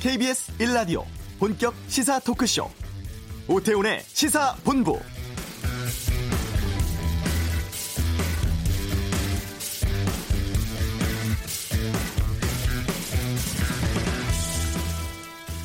KBS 0.00 0.56
1라디오 0.56 1.04
본격 1.38 1.74
시사 1.88 2.20
토크쇼 2.20 2.70
오태훈의 3.46 4.00
시사본부 4.00 4.98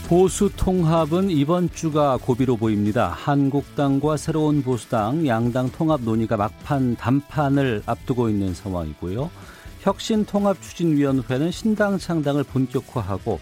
보수 0.10 0.52
통합은 0.58 1.30
이번 1.30 1.70
주가 1.74 2.18
고비로 2.18 2.58
보입니다. 2.58 3.08
한국당과 3.08 4.18
새로운 4.18 4.62
보수당, 4.62 5.26
양당 5.26 5.72
통합 5.72 6.02
논의가 6.02 6.36
막판 6.36 6.98
단판을 6.98 7.84
앞두고 7.86 8.28
있는 8.28 8.54
상황이고요. 8.54 9.32
혁신통합추진위원회는 9.80 11.52
신당 11.52 11.98
창당을 11.98 12.44
본격화하고 12.44 13.40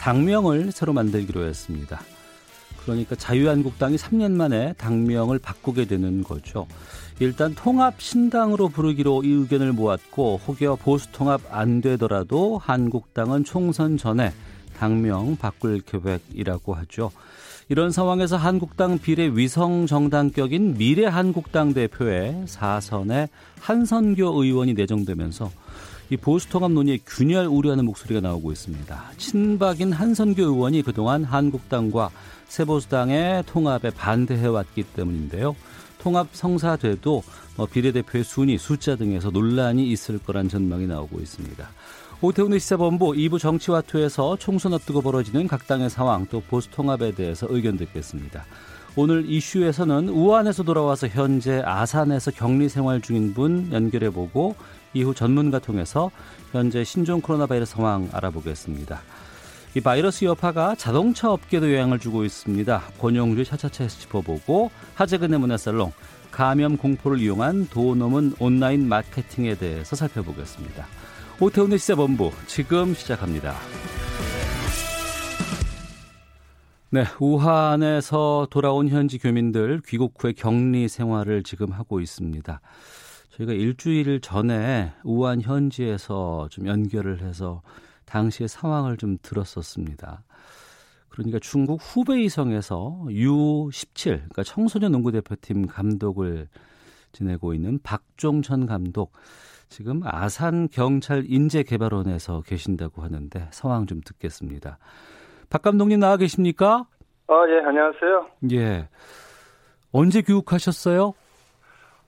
당명을 0.00 0.72
새로 0.72 0.92
만들기로 0.92 1.44
했습니다. 1.44 2.00
그러니까 2.82 3.16
자유한국당이 3.16 3.96
3년 3.96 4.32
만에 4.32 4.72
당명을 4.78 5.38
바꾸게 5.38 5.84
되는 5.84 6.22
거죠. 6.24 6.66
일단 7.20 7.54
통합 7.54 8.00
신당으로 8.00 8.68
부르기로 8.68 9.24
이 9.24 9.28
의견을 9.30 9.72
모았고 9.72 10.40
혹여 10.46 10.76
보수 10.76 11.10
통합 11.12 11.42
안 11.50 11.80
되더라도 11.80 12.58
한국당은 12.58 13.44
총선 13.44 13.98
전에 13.98 14.32
당명 14.78 15.36
바꿀 15.36 15.80
계획이라고 15.80 16.74
하죠. 16.74 17.10
이런 17.68 17.90
상황에서 17.90 18.36
한국당 18.36 18.98
비례 18.98 19.26
위성 19.26 19.86
정당격인 19.86 20.78
미래 20.78 21.04
한국당 21.04 21.74
대표의 21.74 22.44
사선에 22.46 23.28
한선교 23.60 24.42
의원이 24.42 24.72
내정되면서 24.72 25.50
이 26.10 26.16
보수 26.16 26.48
통합 26.48 26.72
논의에 26.72 26.98
균열 27.06 27.46
우려하는 27.46 27.84
목소리가 27.84 28.20
나오고 28.20 28.50
있습니다. 28.52 29.12
친박인 29.18 29.92
한선교 29.92 30.42
의원이 30.42 30.82
그동안 30.82 31.22
한국당과 31.24 32.10
새보수당의 32.48 33.44
통합에 33.46 33.90
반대해 33.90 34.46
왔기 34.46 34.84
때문인데요. 34.94 35.54
통합 35.98 36.28
성사돼도 36.32 37.22
뭐 37.56 37.66
비례대표의 37.66 38.24
순위, 38.24 38.56
숫자 38.56 38.96
등에서 38.96 39.30
논란이 39.30 39.90
있을 39.90 40.18
거란 40.18 40.48
전망이 40.48 40.86
나오고 40.86 41.20
있습니다. 41.20 41.68
오태훈의 42.20 42.58
시사본부 42.58 43.12
2부 43.12 43.38
정치와투에서 43.38 44.38
총선 44.38 44.74
앞두고 44.74 45.02
벌어지는 45.02 45.46
각 45.46 45.66
당의 45.66 45.90
상황 45.90 46.26
또 46.26 46.40
보수 46.40 46.70
통합에 46.70 47.12
대해서 47.12 47.46
의견 47.50 47.76
듣겠습니다. 47.76 48.44
오늘 48.96 49.30
이슈에서는 49.30 50.08
우한에서 50.08 50.64
돌아와서 50.64 51.06
현재 51.06 51.62
아산에서 51.64 52.32
격리 52.32 52.68
생활 52.68 53.00
중인 53.00 53.34
분 53.34 53.70
연결해보고 53.72 54.56
이후 54.94 55.14
전문가 55.14 55.58
통해서 55.58 56.10
현재 56.52 56.84
신종 56.84 57.20
코로나 57.20 57.46
바이러스 57.46 57.74
상황 57.74 58.08
알아보겠습니다. 58.12 59.00
이 59.74 59.80
바이러스 59.80 60.24
여파가 60.24 60.74
자동차 60.74 61.30
업계도 61.30 61.72
영향을 61.72 61.98
주고 61.98 62.24
있습니다. 62.24 62.82
권용주 62.98 63.44
차차차에서 63.44 64.00
짚어보고 64.00 64.70
하재근의 64.94 65.38
문화살롱 65.38 65.92
감염 66.30 66.76
공포를 66.76 67.20
이용한 67.20 67.68
도넘은 67.68 68.34
온라인 68.38 68.88
마케팅에 68.88 69.56
대해서 69.56 69.96
살펴보겠습니다. 69.96 70.86
오태훈의 71.40 71.78
시사본부 71.78 72.32
지금 72.46 72.94
시작합니다. 72.94 73.54
네, 76.90 77.04
우한에서 77.20 78.46
돌아온 78.50 78.88
현지 78.88 79.18
교민들 79.18 79.82
귀국 79.86 80.14
후에 80.18 80.32
격리 80.32 80.88
생활을 80.88 81.42
지금 81.42 81.70
하고 81.70 82.00
있습니다. 82.00 82.60
저희가 83.38 83.52
일주일 83.52 84.20
전에 84.20 84.92
우한 85.04 85.40
현지에서 85.40 86.48
좀 86.50 86.66
연결을 86.66 87.20
해서 87.20 87.62
당시의 88.04 88.48
상황을 88.48 88.96
좀 88.96 89.16
들었었습니다. 89.22 90.24
그러니까 91.08 91.38
중국 91.38 91.80
후베이성에서 91.80 93.06
U17, 93.08 94.04
그러니까 94.04 94.42
청소년 94.42 94.92
농구 94.92 95.12
대표팀 95.12 95.66
감독을 95.66 96.48
지내고 97.12 97.54
있는 97.54 97.78
박종천 97.82 98.66
감독, 98.66 99.12
지금 99.68 100.00
아산 100.04 100.68
경찰 100.68 101.24
인재 101.26 101.62
개발원에서 101.62 102.42
계신다고 102.42 103.02
하는데 103.02 103.48
상황 103.50 103.86
좀 103.86 104.00
듣겠습니다. 104.04 104.78
박 105.50 105.62
감독님 105.62 106.00
나와 106.00 106.16
계십니까? 106.16 106.86
아, 107.26 107.34
예, 107.48 107.66
안녕하세요. 107.66 108.30
예. 108.52 108.88
언제 109.92 110.22
귀국하셨어요? 110.22 111.14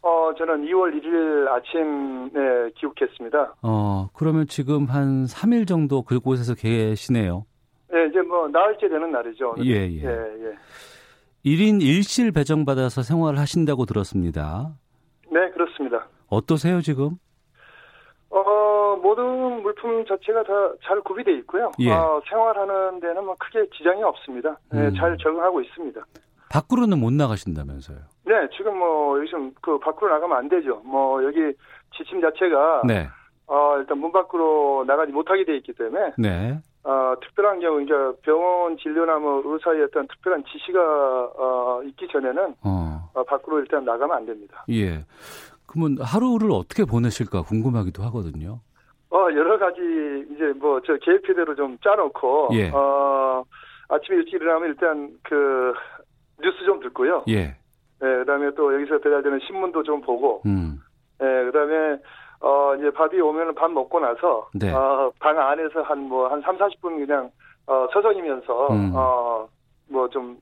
어, 0.02 0.32
저는 0.36 0.64
2월 0.66 0.98
1일 0.98 1.48
아침에 1.48 2.70
귀국했습니다. 2.76 3.54
어, 3.62 4.08
그러면 4.14 4.46
지금 4.46 4.86
한 4.86 5.24
3일 5.26 5.68
정도 5.68 6.02
그곳에서 6.02 6.54
계시네요. 6.54 7.44
예, 7.94 8.06
이제 8.06 8.20
뭐 8.22 8.48
나흘째 8.48 8.88
되는 8.88 9.10
날이죠. 9.10 9.56
예, 9.64 9.72
예. 9.72 10.02
예, 10.04 10.08
예. 10.08 10.54
1인 11.44 11.80
1실 11.82 12.34
배정받아서 12.34 13.02
생활을 13.02 13.38
하신다고 13.38 13.84
들었습니다. 13.84 14.70
네, 15.30 15.50
그렇습니다. 15.50 16.06
어떠세요, 16.28 16.80
지금? 16.80 17.16
어, 18.30 18.96
모든 19.02 19.62
물품 19.62 20.04
자체가 20.06 20.44
다 20.44 20.74
잘 20.84 21.00
구비되어 21.02 21.34
있고요. 21.38 21.70
예. 21.80 21.90
어, 21.90 22.20
생활하는 22.28 23.00
데는 23.00 23.24
뭐 23.24 23.34
크게 23.38 23.68
지장이 23.76 24.02
없습니다. 24.02 24.56
네, 24.72 24.86
음. 24.88 24.94
잘 24.94 25.16
적응하고 25.18 25.60
있습니다. 25.60 26.00
밖으로는 26.54 26.98
못 26.98 27.12
나가신다면서요? 27.12 27.98
네, 28.26 28.34
지금 28.56 28.76
뭐 28.78 29.18
요즘 29.20 29.52
그 29.62 29.78
밖으로 29.78 30.10
나가면 30.12 30.36
안 30.36 30.48
되죠. 30.48 30.82
뭐 30.84 31.22
여기 31.24 31.38
지침 31.96 32.20
자체가 32.20 32.82
네. 32.86 33.08
어, 33.46 33.76
일단 33.78 33.98
문 33.98 34.12
밖으로 34.12 34.84
나가지 34.86 35.12
못하게 35.12 35.44
돼 35.44 35.56
있기 35.56 35.72
때문에 35.72 36.12
네. 36.18 36.58
어, 36.84 37.14
특별한 37.22 37.60
경우 37.60 37.80
이제 37.82 37.92
병원 38.22 38.76
진료나 38.78 39.18
뭐 39.18 39.42
의사의 39.44 39.82
어떤 39.84 40.06
특별한 40.08 40.44
지시가 40.44 40.80
어, 41.36 41.82
있기 41.84 42.08
전에는 42.08 42.54
어. 42.64 43.10
어, 43.14 43.24
밖으로 43.24 43.60
일단 43.60 43.84
나가면 43.84 44.16
안 44.16 44.26
됩니다. 44.26 44.64
예. 44.70 45.04
그러면 45.66 45.98
하루를 46.00 46.50
어떻게 46.52 46.84
보내실까 46.84 47.42
궁금하기도 47.42 48.02
하거든요. 48.04 48.60
어, 49.12 49.18
여러 49.34 49.58
가지 49.58 49.80
이제 50.34 50.52
뭐 50.58 50.80
저 50.84 50.96
계획표대로 50.96 51.54
좀 51.54 51.78
짜놓고 51.82 52.48
예. 52.54 52.70
어, 52.70 53.44
아침에 53.88 54.18
일찍 54.18 54.34
일어나면 54.34 54.68
일단 54.70 55.10
그 55.22 55.72
뉴스 56.42 56.64
좀 56.64 56.80
듣고요. 56.80 57.24
예. 57.28 57.56
예, 58.02 58.16
그다음에 58.20 58.50
또 58.56 58.74
여기서 58.74 58.98
배달되는 58.98 59.40
신문도 59.46 59.82
좀 59.82 60.00
보고, 60.00 60.42
음. 60.46 60.78
예, 61.22 61.44
그다음에 61.44 61.98
어 62.40 62.74
이제 62.76 62.90
밥이 62.90 63.20
오면은 63.20 63.54
밥 63.54 63.70
먹고 63.70 64.00
나서 64.00 64.48
네. 64.54 64.72
어방 64.72 65.38
안에서 65.38 65.82
한 65.82 66.08
뭐한 66.08 66.40
뭐, 66.40 66.42
3, 66.42 66.56
40분 66.56 67.06
그냥 67.06 67.30
어 67.66 67.86
서성이면서 67.92 68.68
음. 68.72 68.92
어뭐좀 68.94 70.38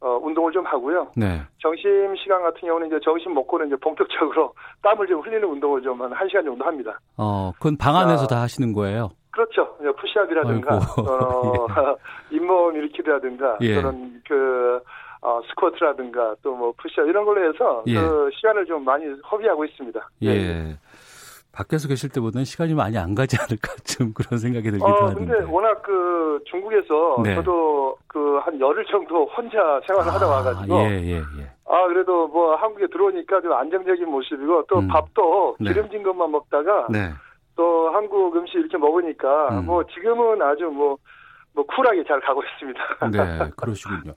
어, 0.00 0.18
운동을 0.22 0.52
좀 0.52 0.66
하고요. 0.66 1.08
네. 1.16 1.40
점심 1.60 2.14
시간 2.16 2.42
같은 2.42 2.60
경우는 2.60 2.88
이제 2.88 2.98
점심 3.02 3.32
먹고는 3.32 3.68
이제 3.68 3.76
본격적으로 3.76 4.52
땀을 4.82 5.06
좀 5.06 5.20
흘리는 5.20 5.42
운동을 5.44 5.80
좀 5.82 6.00
한 6.00 6.10
1시간 6.10 6.44
정도 6.44 6.64
합니다. 6.64 6.98
어, 7.16 7.52
그건 7.56 7.76
방 7.78 7.96
안에서 7.96 8.24
아, 8.24 8.26
다 8.26 8.42
하시는 8.42 8.72
거예요? 8.74 9.10
그렇죠. 9.30 9.76
푸시업이라든가, 9.98 10.76
어, 10.76 10.78
예. 12.30 12.36
잇몸 12.36 12.76
일으키라든가, 12.76 13.58
예. 13.62 13.74
그런 13.76 14.20
그, 14.28 14.80
어, 15.24 15.40
스쿼트라든가 15.48 16.36
또 16.42 16.54
뭐 16.54 16.72
푸시업 16.76 17.08
이런 17.08 17.24
걸로 17.24 17.48
해서 17.48 17.82
예. 17.86 17.94
그 17.98 18.30
시간을 18.36 18.66
좀 18.66 18.84
많이 18.84 19.04
허비하고 19.30 19.64
있습니다. 19.64 20.08
예. 20.22 20.28
예. 20.28 20.76
밖에서 21.52 21.88
계실 21.88 22.10
때보다는 22.10 22.44
시간이 22.44 22.74
많이 22.74 22.98
안 22.98 23.14
가지 23.14 23.36
않을까 23.40 23.74
좀 23.84 24.12
그런 24.12 24.38
생각이 24.38 24.70
들기도 24.70 24.86
어, 24.86 25.06
하는데. 25.06 25.24
근데 25.24 25.50
워낙 25.50 25.82
그 25.82 26.40
중국에서 26.46 27.22
네. 27.24 27.34
저도 27.36 27.96
그 28.06 28.38
한 28.44 28.60
열흘 28.60 28.84
정도 28.86 29.24
혼자 29.26 29.80
생활을 29.86 30.10
아, 30.10 30.14
하다 30.14 30.26
와가지고. 30.28 30.76
예, 30.76 30.90
예, 31.02 31.16
예. 31.16 31.50
아, 31.66 31.86
그래도 31.88 32.28
뭐 32.28 32.54
한국에 32.56 32.86
들어오니까 32.88 33.40
좀 33.40 33.52
안정적인 33.52 34.06
모습이고 34.10 34.64
또 34.68 34.78
음. 34.80 34.88
밥도 34.88 35.56
네. 35.60 35.72
기름진 35.72 35.98
네. 35.98 36.04
것만 36.04 36.30
먹다가 36.32 36.88
네. 36.90 37.10
또 37.56 37.88
한국 37.90 38.36
음식 38.36 38.56
이렇게 38.58 38.76
먹으니까 38.76 39.58
음. 39.60 39.66
뭐 39.66 39.84
지금은 39.84 40.42
아주 40.42 40.64
뭐 40.66 40.98
뭐 41.54 41.64
쿨하게 41.66 42.04
잘 42.04 42.20
가고 42.20 42.42
있습니다. 42.42 42.80
네, 43.12 43.50
그러시군요. 43.56 44.12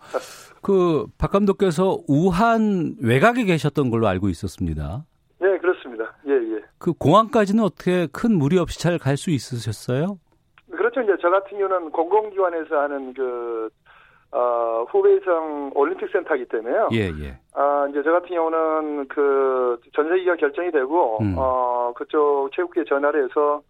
그 0.62 1.06
박 1.18 1.32
감독께서 1.32 1.98
우한 2.08 2.96
외곽에 3.02 3.44
계셨던 3.46 3.90
걸로 3.92 4.08
알고 4.08 4.30
있었습니다. 4.30 5.04
네, 5.40 5.58
그렇습니다. 5.60 6.14
예, 6.28 6.32
예. 6.34 6.62
그 6.80 6.94
공항까지는 6.94 7.64
어떻게 7.64 8.08
큰 8.12 8.34
무리 8.38 8.58
없이 8.58 8.80
잘 8.80 8.98
갈 8.98 9.18
수 9.18 9.30
있으셨어요? 9.30 10.18
그렇죠. 10.72 11.02
이제 11.02 11.14
저 11.22 11.30
같은 11.30 11.58
경우는 11.58 11.92
공공기관에서 11.92 12.76
하는 12.80 13.14
그 13.14 13.70
어, 14.32 14.86
후베이성 14.90 15.72
올림픽 15.76 16.10
센터이기 16.12 16.46
때문에요. 16.50 16.90
예, 16.92 17.10
예. 17.22 17.40
아, 17.54 17.88
이제 17.90 18.02
저 18.04 18.12
같은 18.12 18.28
경우는 18.36 19.08
그 19.08 19.80
전세기가 19.96 20.36
결정이 20.36 20.70
되고, 20.72 21.18
음. 21.22 21.36
어, 21.38 21.94
그쪽 21.96 22.50
체육회 22.54 22.84
전화를 22.84 23.24
해서 23.24 23.62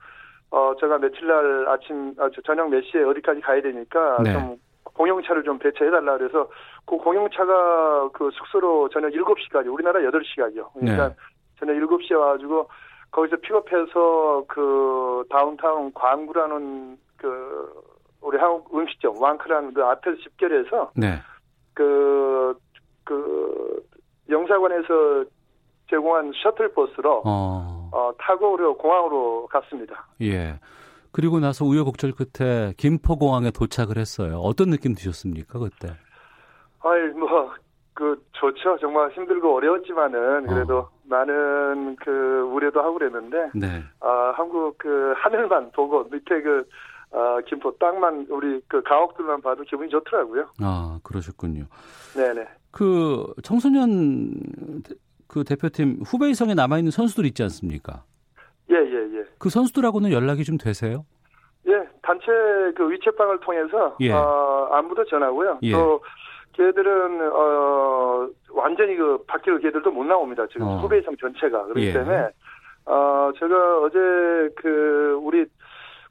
어, 0.52 0.74
제가 0.80 0.98
며칠 0.98 1.28
날 1.28 1.68
아침, 1.68 2.14
아, 2.18 2.30
저녁 2.46 2.70
몇 2.70 2.82
시에 2.84 3.04
어디까지 3.04 3.42
가야 3.42 3.62
되니까 3.62 4.18
네. 4.24 4.34
좀 4.34 4.58
공용차를 4.84 5.44
좀 5.44 5.60
배치해달라 5.60 6.18
그래서 6.18 6.50
그 6.86 6.98
공용차가 6.98 8.10
그 8.14 8.30
숙소로 8.32 8.90
저녁 8.90 9.12
7시까지, 9.12 9.72
우리나라 9.72 10.00
8시까지요. 10.00 10.72
그러니까 10.74 11.10
네. 11.10 11.16
저녁 11.60 11.74
7시에 11.76 12.18
와가지고 12.18 12.70
거기서 13.12 13.38
픽업해서 13.38 14.46
그 14.48 15.24
다운타운 15.30 15.94
광구라는 15.94 16.98
그 17.18 17.74
우리 18.22 18.38
한국 18.38 18.76
음식점 18.76 19.22
왕크라는 19.22 19.74
그 19.74 19.84
앞에서 19.84 20.18
집결해서 20.18 20.92
네. 20.96 21.20
그, 21.74 22.58
그, 23.04 23.84
영사관에서 24.30 25.26
제공한 25.90 26.32
셔틀 26.44 26.74
버스로 26.74 27.22
어. 27.26 27.77
어 27.92 28.12
타고 28.20 28.54
우리 28.54 28.64
공항으로 28.78 29.48
갔습니다. 29.48 30.08
예. 30.22 30.60
그리고 31.12 31.40
나서 31.40 31.66
우여곡절 31.66 32.14
끝에 32.14 32.74
김포공항에 32.78 33.52
도착을 33.52 33.98
했어요. 33.98 34.40
어떤 34.40 34.70
느낌 34.70 34.94
드셨습니까 34.94 35.60
그때? 35.60 35.90
아이 36.80 37.10
뭐 37.18 37.68
그 37.98 38.24
좋죠. 38.34 38.78
정말 38.80 39.10
힘들고 39.10 39.56
어려웠지만은 39.56 40.46
그래도 40.46 40.78
어. 40.78 40.90
많은 41.06 41.96
그 41.96 42.48
우려도 42.54 42.80
하고 42.80 43.00
그랬는데 43.00 43.50
네. 43.56 43.84
아 44.02 44.34
한국 44.36 44.78
그 44.78 45.16
하늘만 45.18 45.72
보고 45.72 46.04
밑에 46.04 46.42
그 46.44 46.64
아, 47.12 47.40
김포 47.48 47.76
땅만 47.78 48.28
우리 48.30 48.62
그 48.68 48.84
가옥들만 48.84 49.42
봐도 49.42 49.64
기분이 49.64 49.90
좋더라고요. 49.90 50.46
아 50.62 51.00
그러셨군요. 51.02 51.66
네네. 52.16 52.48
그 52.70 53.34
청소년 53.42 54.32
그 55.38 55.44
대표팀 55.44 56.00
후배 56.04 56.30
이성에 56.30 56.56
남아 56.56 56.80
있는 56.80 56.90
선수들 56.90 57.26
있지 57.28 57.44
않습니까? 57.44 58.04
예예예. 58.72 58.92
예, 58.92 59.20
예. 59.20 59.24
그 59.38 59.50
선수들하고는 59.50 60.12
연락이 60.12 60.44
좀 60.44 60.58
되세요? 60.58 61.06
예, 61.68 61.74
단체 62.02 62.26
그 62.76 62.90
위챗방을 62.90 63.42
통해서 63.42 63.96
예. 64.00 64.12
어, 64.12 64.70
안부도 64.72 65.06
전하고요. 65.06 65.60
예. 65.62 65.72
또 65.74 66.02
걔들은 66.54 67.32
어 67.32 68.28
완전히 68.52 68.96
그 68.96 69.24
밖으로 69.28 69.60
걔들도 69.60 69.92
못 69.92 70.06
나옵니다. 70.06 70.48
지금 70.52 70.66
어. 70.66 70.78
후배 70.78 70.98
이상 70.98 71.16
전체가 71.18 71.66
그렇기 71.66 71.86
예. 71.86 71.94
때문에 71.94 72.30
어 72.86 73.32
제가 73.38 73.82
어제 73.82 74.00
그 74.56 75.20
우리 75.22 75.46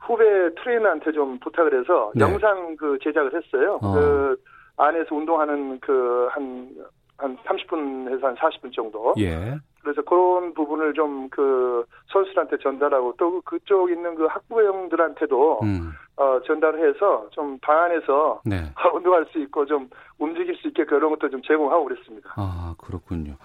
후배 0.02 0.24
트레이너한테 0.62 1.10
좀 1.10 1.40
부탁을 1.40 1.80
해서 1.80 2.12
네. 2.14 2.22
영상 2.22 2.76
그 2.76 2.96
제작을 3.02 3.34
했어요. 3.34 3.80
어. 3.82 3.92
그 3.92 4.36
안에서 4.76 5.16
운동하는 5.16 5.80
그 5.80 6.28
한 6.30 6.70
한 7.18 7.36
30분에서 7.38 8.22
한 8.22 8.34
40분 8.36 8.72
정도. 8.74 9.14
예. 9.18 9.56
그래서 9.82 10.02
그런 10.02 10.52
부분을 10.54 10.92
좀 10.94 11.28
그 11.30 11.84
선수들한테 12.12 12.56
전달하고 12.62 13.14
또 13.18 13.40
그쪽 13.42 13.90
있는 13.90 14.14
그 14.14 14.26
학부형들한테도 14.26 15.60
음. 15.62 15.92
어, 16.16 16.40
전달을 16.46 16.88
해서 16.88 17.28
좀 17.30 17.58
방 17.60 17.84
안에서 17.84 18.40
네. 18.44 18.62
운동할 18.94 19.26
수 19.32 19.38
있고 19.40 19.66
좀 19.66 19.88
움직일 20.18 20.56
수 20.56 20.68
있게 20.68 20.84
그런 20.84 21.10
것도 21.10 21.28
좀 21.30 21.42
제공하고 21.42 21.84
그랬습니다. 21.84 22.30
아 22.36 22.74
그렇군요. 22.78 23.36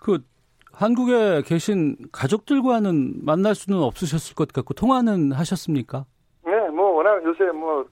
그 0.00 0.18
한국에 0.72 1.42
계신 1.44 1.96
가족들과는 2.12 3.24
만날 3.24 3.54
수는 3.54 3.80
없으셨을 3.80 4.34
것 4.34 4.52
같고 4.52 4.74
통화는 4.74 5.32
하셨습니까? 5.32 6.04
네, 6.44 6.68
뭐 6.70 6.90
워낙 6.96 7.22
요새 7.24 7.44
뭐 7.52 7.84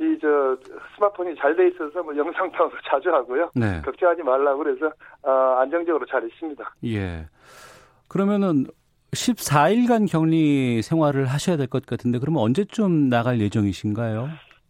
이 0.00 0.18
저 0.20 0.56
스마트폰이 0.96 1.34
잘 1.36 1.54
돼 1.56 1.68
있어서 1.68 2.02
뭐 2.02 2.16
영상 2.16 2.50
통화도 2.52 2.76
자주 2.90 3.10
하고요. 3.10 3.50
네. 3.54 3.80
걱정하지 3.84 4.22
말라고 4.22 4.58
그래서 4.64 4.86
어, 5.22 5.30
안정적으로 5.60 6.06
잘 6.06 6.26
있습니다. 6.26 6.74
예. 6.86 7.26
그러면은 8.08 8.66
14일간 9.12 10.10
격리 10.10 10.82
생활을 10.82 11.26
하셔야 11.26 11.56
될 11.56 11.66
것 11.66 11.84
같은데 11.86 12.18
그러면 12.18 12.42
언제쯤 12.42 13.08
나갈 13.08 13.40
예정이신가요? 13.40 14.28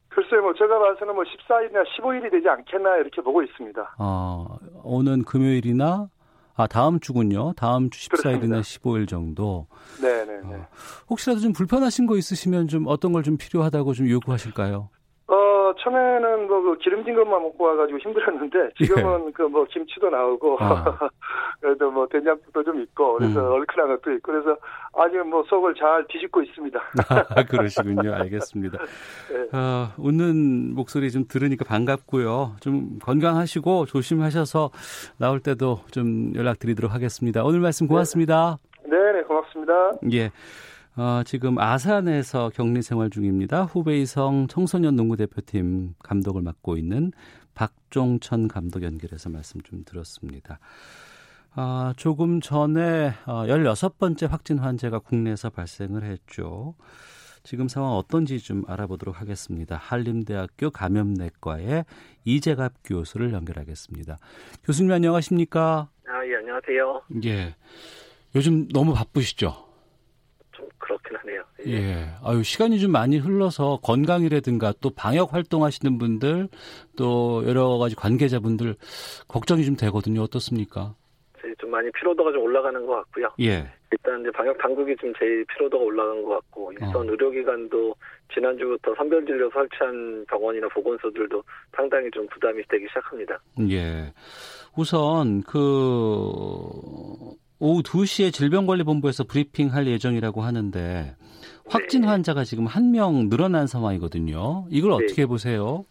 글쎄요, 0.08 0.42
뭐 0.42 0.52
제가 0.54 0.78
봐서는 0.78 1.14
뭐 1.14 1.22
14일이나 1.24 1.84
15일이 1.86 2.30
되지 2.30 2.48
않겠나 2.48 2.96
이렇게 2.96 3.22
보고 3.22 3.42
있습니다. 3.42 3.94
아, 3.98 4.46
오는 4.82 5.24
금요일이나 5.24 6.08
아, 6.56 6.66
다음 6.66 6.98
주군요. 7.00 7.52
다음 7.56 7.88
주 7.90 8.08
14일이나 8.10 8.60
15일 8.60 9.06
정도. 9.08 9.66
네, 10.02 10.24
네, 10.24 10.40
네. 10.42 10.54
어, 10.56 10.66
혹시라도 11.08 11.40
좀 11.40 11.52
불편하신 11.52 12.06
거 12.06 12.16
있으시면 12.16 12.68
좀 12.68 12.84
어떤 12.88 13.12
걸 13.12 13.22
좀 13.22 13.36
필요하다고 13.38 13.92
좀 13.94 14.08
요구하실까요? 14.08 14.88
어, 15.70 15.74
처음에는 15.78 16.48
뭐 16.48 16.60
그 16.60 16.78
기름진 16.78 17.14
것만 17.14 17.42
먹고 17.42 17.64
와가지고 17.64 17.98
힘들었는데 17.98 18.70
지금은 18.78 19.28
예. 19.28 19.32
그뭐 19.32 19.64
김치도 19.70 20.10
나오고 20.10 20.58
아. 20.60 20.98
그래도 21.60 21.90
뭐 21.90 22.06
된장국도 22.06 22.62
좀 22.64 22.80
있고 22.80 23.14
그래서 23.14 23.40
음. 23.40 23.52
얼큰한 23.52 23.96
것도 23.96 24.12
있고 24.12 24.32
그래서 24.32 24.56
아직 24.94 25.18
뭐 25.26 25.42
속을 25.44 25.74
잘 25.74 26.04
뒤집고 26.08 26.42
있습니다. 26.42 26.80
아, 27.36 27.44
그러시군요. 27.44 28.14
알겠습니다. 28.14 28.78
네. 28.78 29.56
어, 29.56 29.88
웃는 29.98 30.74
목소리 30.74 31.10
좀 31.10 31.24
들으니까 31.28 31.64
반갑고요. 31.64 32.56
좀 32.60 32.98
건강하시고 33.02 33.86
조심하셔서 33.86 34.70
나올 35.18 35.40
때도 35.40 35.80
좀 35.90 36.32
연락드리도록 36.34 36.92
하겠습니다. 36.92 37.44
오늘 37.44 37.60
말씀 37.60 37.86
고맙습니다. 37.86 38.58
네, 38.84 38.96
네 39.12 39.22
고맙습니다. 39.22 39.92
예. 40.12 40.30
어, 40.96 41.22
지금 41.24 41.58
아산에서 41.58 42.50
격리 42.50 42.82
생활 42.82 43.10
중입니다. 43.10 43.64
후베이성 43.64 44.48
청소년 44.48 44.96
농구 44.96 45.16
대표팀 45.16 45.94
감독을 46.00 46.42
맡고 46.42 46.76
있는 46.76 47.12
박종천 47.54 48.48
감독 48.48 48.82
연결해서 48.82 49.30
말씀 49.30 49.60
좀 49.60 49.84
들었습니다. 49.84 50.58
아, 51.54 51.94
조금 51.96 52.40
전에 52.40 53.12
어, 53.26 53.44
16번째 53.46 54.28
확진 54.28 54.58
환자가 54.58 54.98
국내에서 54.98 55.50
발생을 55.50 56.02
했죠. 56.04 56.74
지금 57.42 57.68
상황 57.68 57.92
어떤지 57.92 58.38
좀 58.38 58.64
알아보도록 58.66 59.20
하겠습니다. 59.20 59.76
한림대학교 59.76 60.70
감염내과의 60.70 61.84
이재갑 62.24 62.74
교수를 62.84 63.32
연결하겠습니다. 63.32 64.18
교수님 64.64 64.92
안녕하십니까? 64.92 65.88
아, 66.06 66.26
예, 66.26 66.36
안녕하세요. 66.36 67.02
예. 67.24 67.54
요즘 68.34 68.68
너무 68.68 68.92
바쁘시죠? 68.92 69.69
그렇긴 70.90 71.16
하네요. 71.16 71.42
예. 71.66 71.72
예. 71.72 72.06
아유, 72.24 72.42
시간이 72.42 72.80
좀 72.80 72.90
많이 72.90 73.18
흘러서 73.18 73.78
건강이라든가 73.82 74.72
또 74.80 74.90
방역 74.90 75.32
활동하시는 75.32 75.98
분들 75.98 76.48
또 76.96 77.44
여러 77.46 77.78
가지 77.78 77.94
관계자분들 77.94 78.74
걱정이 79.28 79.64
좀 79.64 79.76
되거든요. 79.76 80.22
어떻습니까? 80.22 80.94
좀 81.58 81.70
많이 81.70 81.90
피로도가 81.92 82.32
좀 82.32 82.42
올라가는 82.42 82.84
것 82.86 82.94
같고요. 82.96 83.28
예. 83.40 83.66
일단 83.92 84.20
이제 84.20 84.30
방역 84.30 84.56
당국이 84.58 84.94
좀 84.96 85.12
제일 85.18 85.44
피로도가 85.46 85.84
올라간 85.84 86.22
것 86.22 86.30
같고 86.30 86.72
일선 86.72 86.96
어. 86.96 87.04
의료기관도 87.10 87.94
지난주부터 88.32 88.94
선별 88.96 89.24
진료 89.26 89.50
설치한 89.50 90.24
병원이나 90.28 90.68
보건소들도 90.68 91.42
상당히 91.76 92.10
좀 92.12 92.26
부담이 92.28 92.62
되기 92.68 92.86
시작합니다. 92.88 93.38
예. 93.70 94.12
우선 94.76 95.42
그 95.42 95.58
오후 97.60 97.82
2시에 97.82 98.32
질병관리본부에서 98.32 99.24
브리핑할 99.24 99.86
예정이라고 99.86 100.40
하는데 100.40 101.14
확진 101.68 102.02
네. 102.02 102.08
환자가 102.08 102.42
지금 102.44 102.66
한 102.66 102.90
명 102.90 103.28
늘어난 103.28 103.66
상황이거든요. 103.66 104.66
이걸 104.70 104.90
네. 104.98 105.04
어떻게 105.04 105.26
보세요? 105.26 105.84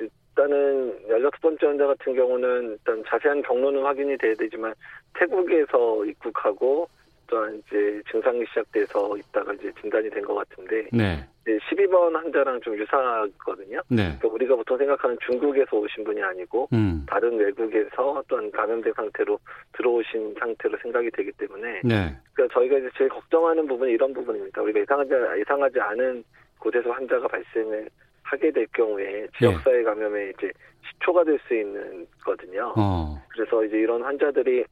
일단은 0.00 0.94
16번째 1.08 1.64
환자 1.66 1.86
같은 1.86 2.14
경우는 2.14 2.70
일단 2.70 3.02
자세한 3.08 3.42
경로는 3.42 3.82
확인이 3.82 4.16
돼야 4.18 4.34
되지만 4.38 4.72
태국에서 5.18 6.04
입국하고 6.06 6.88
또한 7.26 7.62
이제 7.66 8.02
증상이 8.10 8.44
시작돼서 8.46 9.16
있다가 9.16 9.52
이제 9.54 9.72
진단이 9.80 10.10
된 10.10 10.24
것 10.24 10.34
같은데 10.34 10.88
네. 10.92 11.24
12번 11.46 12.12
환자랑 12.14 12.60
좀 12.62 12.76
유사하거든요. 12.78 13.80
네. 13.88 14.16
그러니까 14.18 14.28
우리가 14.28 14.56
보통 14.56 14.78
생각하는 14.78 15.16
중국에서 15.26 15.76
오신 15.76 16.04
분이 16.04 16.22
아니고 16.22 16.68
음. 16.72 17.04
다른 17.06 17.36
외국에서 17.36 18.22
또한 18.28 18.50
감염된 18.50 18.92
상태로 18.94 19.38
들어오신 19.74 20.34
상태로 20.38 20.78
생각이 20.82 21.10
되기 21.10 21.30
때문에 21.32 21.82
네. 21.84 22.16
그러니까 22.32 22.54
저희가 22.54 22.78
이제 22.78 22.88
제일 22.96 23.10
걱정하는 23.10 23.66
부분이 23.66 23.92
이런 23.92 24.12
부분입니다. 24.14 24.62
우리가 24.62 24.80
예상하지 24.80 25.10
예상하지 25.40 25.80
않은 25.80 26.24
곳에서 26.58 26.90
환자가 26.90 27.28
발생을 27.28 27.88
하게 28.22 28.50
될 28.50 28.66
경우에 28.72 29.26
지역사회 29.38 29.80
예. 29.80 29.82
감염에 29.82 30.30
이제 30.30 30.50
시초가 30.88 31.24
될 31.24 31.38
수 31.46 31.54
있는 31.54 32.06
거든요. 32.24 32.72
어. 32.76 33.20
그래서 33.28 33.62
이제 33.64 33.76
이런 33.76 34.02
환자들이 34.02 34.64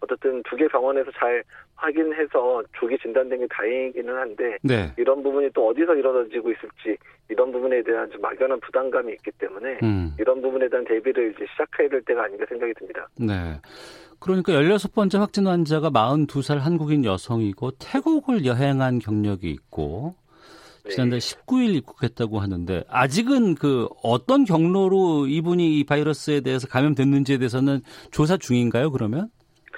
어쨌든 0.00 0.42
두 0.44 0.56
개 0.56 0.66
병원에서 0.68 1.10
잘 1.12 1.42
확인해서 1.76 2.62
조기 2.72 2.98
진단된 2.98 3.40
게 3.40 3.46
다행이기는 3.48 4.14
한데 4.16 4.58
네. 4.62 4.92
이런 4.96 5.22
부분이 5.22 5.50
또 5.54 5.68
어디서 5.68 5.94
이루어지고 5.94 6.50
있을지 6.50 6.98
이런 7.28 7.52
부분에 7.52 7.82
대한 7.82 8.10
좀 8.10 8.20
막연한 8.20 8.58
부담감이 8.60 9.12
있기 9.12 9.30
때문에 9.38 9.78
음. 9.82 10.14
이런 10.18 10.40
부분에 10.42 10.68
대한 10.68 10.84
대비를 10.84 11.32
이제 11.34 11.46
시작해야 11.52 11.88
될 11.88 12.02
때가 12.02 12.24
아닌가 12.24 12.44
생각이 12.48 12.74
듭니다. 12.74 13.06
네. 13.18 13.60
그러니까 14.18 14.52
16번째 14.54 15.18
확진 15.18 15.46
환자가 15.46 15.90
42살 15.90 16.58
한국인 16.58 17.04
여성이고 17.04 17.72
태국을 17.78 18.44
여행한 18.44 18.98
경력이 18.98 19.48
있고 19.50 20.16
지난달 20.90 21.18
19일 21.20 21.74
입국했다고 21.76 22.40
하는데 22.40 22.82
아직은 22.88 23.54
그 23.54 23.88
어떤 24.02 24.44
경로로 24.44 25.26
이분이 25.26 25.78
이 25.78 25.84
바이러스에 25.84 26.40
대해서 26.40 26.66
감염됐는지에 26.66 27.38
대해서는 27.38 27.82
조사 28.10 28.36
중인가요? 28.36 28.90
그러면? 28.90 29.28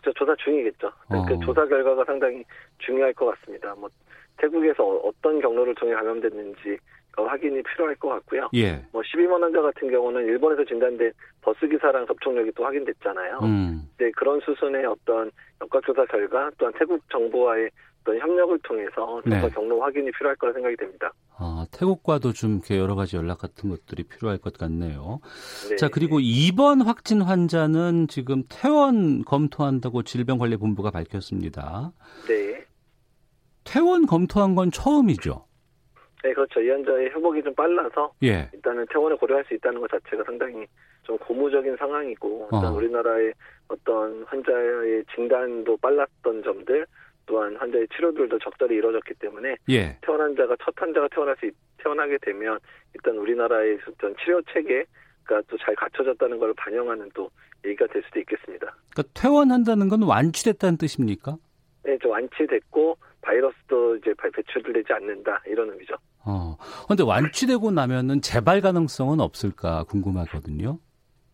그렇죠. 0.00 0.12
조사 0.18 0.34
중이겠죠. 0.36 0.90
그 1.08 1.16
어. 1.16 1.24
그 1.26 1.38
조사 1.40 1.66
결과가 1.66 2.04
상당히 2.04 2.44
중요할 2.78 3.12
것 3.14 3.26
같습니다. 3.26 3.74
뭐 3.74 3.88
태국에서 4.38 4.84
어떤 5.04 5.40
경로를 5.40 5.74
통해 5.74 5.94
감염됐는지 5.94 6.78
확인이 7.16 7.62
필요할 7.62 7.94
것 7.96 8.08
같고요. 8.08 8.48
예. 8.54 8.82
뭐 8.92 9.02
12만 9.02 9.40
환자 9.40 9.60
같은 9.60 9.90
경우는 9.90 10.24
일본에서 10.26 10.64
진단된 10.64 11.12
버스 11.42 11.66
기사랑 11.66 12.06
접촉력이 12.06 12.52
또 12.52 12.64
확인됐잖아요. 12.64 13.38
음. 13.42 13.82
네, 13.98 14.10
그런 14.12 14.40
수순의 14.40 14.86
어떤 14.86 15.30
역학조사 15.60 16.06
결과 16.06 16.50
또한 16.56 16.72
태국 16.78 17.02
정부와의 17.10 17.70
어떤 18.00 18.18
협력을 18.18 18.58
통해서 18.60 19.20
네. 19.24 19.48
경로 19.50 19.80
확인이 19.82 20.10
필요할 20.12 20.36
거라 20.36 20.52
생각이 20.52 20.76
됩니다. 20.76 21.12
아, 21.36 21.66
태국과도 21.72 22.32
좀 22.32 22.60
여러 22.70 22.94
가지 22.94 23.16
연락 23.16 23.38
같은 23.38 23.70
것들이 23.70 24.04
필요할 24.04 24.38
것 24.38 24.54
같네요. 24.54 25.20
네. 25.68 25.76
자, 25.76 25.88
그리고 25.88 26.18
2번 26.18 26.84
확진 26.84 27.22
환자는 27.22 28.08
지금 28.08 28.42
퇴원 28.48 29.24
검토한다고 29.24 30.02
질병관리본부가 30.02 30.90
밝혔습니다. 30.90 31.92
네. 32.26 32.64
퇴원 33.64 34.06
검토한 34.06 34.54
건 34.54 34.70
처음이죠? 34.70 35.46
네, 36.22 36.32
그렇죠. 36.34 36.60
이 36.60 36.68
환자의 36.68 37.10
회복이 37.10 37.42
좀 37.42 37.54
빨라서 37.54 38.12
예. 38.22 38.50
일단은 38.52 38.84
퇴원을 38.92 39.16
고려할 39.16 39.44
수 39.46 39.54
있다는 39.54 39.80
것 39.80 39.90
자체가 39.90 40.22
상당히 40.24 40.66
좀 41.02 41.16
고무적인 41.18 41.76
상황이고 41.76 42.48
일단 42.52 42.66
어. 42.66 42.76
우리나라의 42.76 43.32
어떤 43.68 44.22
환자의 44.24 45.04
진단도 45.14 45.78
빨랐던 45.78 46.42
점들 46.42 46.86
또한 47.30 47.54
환자의 47.56 47.86
치료들도 47.94 48.40
적절히 48.40 48.74
이루어졌기 48.74 49.14
때문에 49.14 49.54
예. 49.68 49.96
퇴원 50.02 50.20
환자가 50.20 50.56
첫 50.64 50.74
환자가 50.76 51.06
태어날 51.14 51.36
수 51.38 51.48
태어나게 51.78 52.18
되면 52.20 52.58
일단 52.92 53.16
우리나라의 53.16 53.78
어떤 53.88 54.14
치료 54.16 54.42
체계가 54.52 55.40
또 55.46 55.56
잘 55.58 55.76
갖춰졌다는 55.76 56.40
걸 56.40 56.52
반영하는 56.54 57.08
또 57.14 57.30
얘기가 57.64 57.86
될 57.86 58.02
수도 58.02 58.18
있겠습니다. 58.18 58.74
그러니까 58.90 59.02
퇴원한다는 59.14 59.88
건 59.88 60.02
완치됐다는 60.02 60.76
뜻입니까? 60.76 61.36
네, 61.84 61.96
좀 61.98 62.10
완치됐고 62.10 62.96
바이러스도 63.22 63.96
이제 63.96 64.12
배출되지 64.20 64.92
않는다 64.92 65.40
이런 65.46 65.70
의미죠. 65.70 65.94
어, 66.26 66.56
근데 66.88 67.04
완치되고 67.04 67.70
나면은 67.70 68.22
재발 68.22 68.60
가능성은 68.60 69.20
없을까 69.20 69.84
궁금하거든요. 69.84 70.78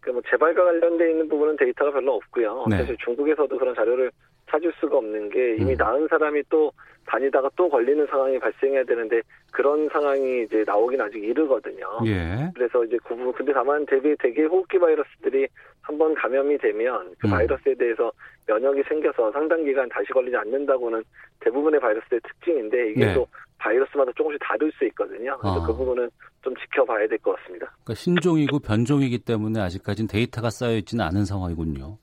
그뭐 0.00 0.20
재발과 0.30 0.62
관련돼 0.62 1.10
있는 1.10 1.28
부분은 1.28 1.56
데이터가 1.56 1.92
별로 1.92 2.14
없고요. 2.16 2.66
네. 2.68 2.76
사실 2.76 2.96
중국에서도 3.02 3.56
그런 3.56 3.74
자료를 3.74 4.12
찾을 4.50 4.72
수가 4.80 4.98
없는 4.98 5.30
게 5.30 5.56
이미 5.56 5.72
음. 5.72 5.76
나은 5.76 6.08
사람이 6.08 6.42
또 6.48 6.72
다니다가 7.06 7.48
또 7.56 7.68
걸리는 7.68 8.04
상황이 8.06 8.38
발생해야 8.38 8.84
되는데 8.84 9.20
그런 9.52 9.88
상황이 9.90 10.42
이제 10.42 10.64
나오긴 10.66 11.00
아직 11.00 11.22
이르거든요. 11.22 11.86
예. 12.06 12.50
그래서 12.54 12.84
이제 12.84 12.98
그 13.04 13.14
부분 13.14 13.32
근데 13.32 13.52
다만 13.52 13.86
되게 13.86 14.14
되게 14.18 14.44
호흡기 14.44 14.78
바이러스들이 14.78 15.46
한번 15.82 16.14
감염이 16.14 16.58
되면 16.58 17.14
그 17.18 17.28
음. 17.28 17.30
바이러스에 17.30 17.74
대해서 17.74 18.10
면역이 18.48 18.82
생겨서 18.88 19.30
상당 19.32 19.64
기간 19.64 19.88
다시 19.88 20.12
걸리지 20.12 20.36
않는다고는 20.36 21.02
대부분의 21.40 21.80
바이러스의 21.80 22.20
특징인데 22.22 22.90
이게 22.90 23.06
네. 23.06 23.14
또 23.14 23.26
바이러스마다 23.58 24.12
조금씩 24.16 24.40
다를 24.42 24.70
수 24.72 24.84
있거든요. 24.86 25.38
그래서 25.38 25.62
아. 25.62 25.66
그 25.66 25.74
부분은 25.74 26.10
좀 26.42 26.54
지켜봐야 26.56 27.06
될 27.08 27.18
것 27.18 27.36
같습니다. 27.36 27.66
그러니까 27.84 27.94
신종이고 27.94 28.58
변종이기 28.58 29.18
때문에 29.20 29.60
아직까지는 29.60 30.08
데이터가 30.08 30.50
쌓여 30.50 30.76
있지는 30.76 31.04
않은 31.04 31.24
상황이군요. 31.24 31.98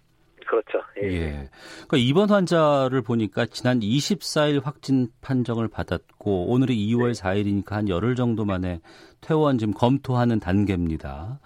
그렇죠. 0.54 0.86
예. 1.02 1.08
예. 1.08 1.50
그러니까 1.88 1.98
입원 1.98 2.30
환자를 2.30 3.02
보니까 3.02 3.46
지난 3.48 3.80
24일 3.80 4.64
확진 4.64 5.08
판정을 5.22 5.68
받았고 5.68 6.52
오늘이 6.52 6.76
2월 6.88 7.14
네. 7.16 7.22
4일이니까 7.22 7.72
한 7.72 7.90
열흘 7.90 8.16
정도 8.16 8.46
만에 8.46 8.80
퇴원 9.22 9.58
지금 9.58 9.74
검토하는 9.74 10.40
단계입니다. 10.40 11.40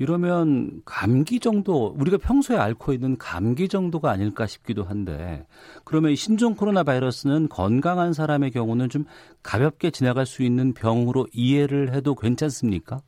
이러면 0.00 0.82
감기 0.84 1.38
정도 1.38 1.94
우리가 1.96 2.16
평소에 2.16 2.56
앓고 2.56 2.92
있는 2.92 3.16
감기 3.16 3.68
정도가 3.68 4.10
아닐까 4.10 4.46
싶기도 4.46 4.82
한데 4.82 5.46
그러면 5.84 6.16
신종 6.16 6.56
코로나 6.56 6.82
바이러스는 6.82 7.48
건강한 7.48 8.12
사람의 8.12 8.50
경우는 8.50 8.88
좀 8.88 9.04
가볍게 9.44 9.92
지나갈 9.92 10.26
수 10.26 10.42
있는 10.42 10.74
병으로 10.74 11.28
이해를 11.32 11.92
해도 11.92 12.16
괜찮습니까? 12.16 12.98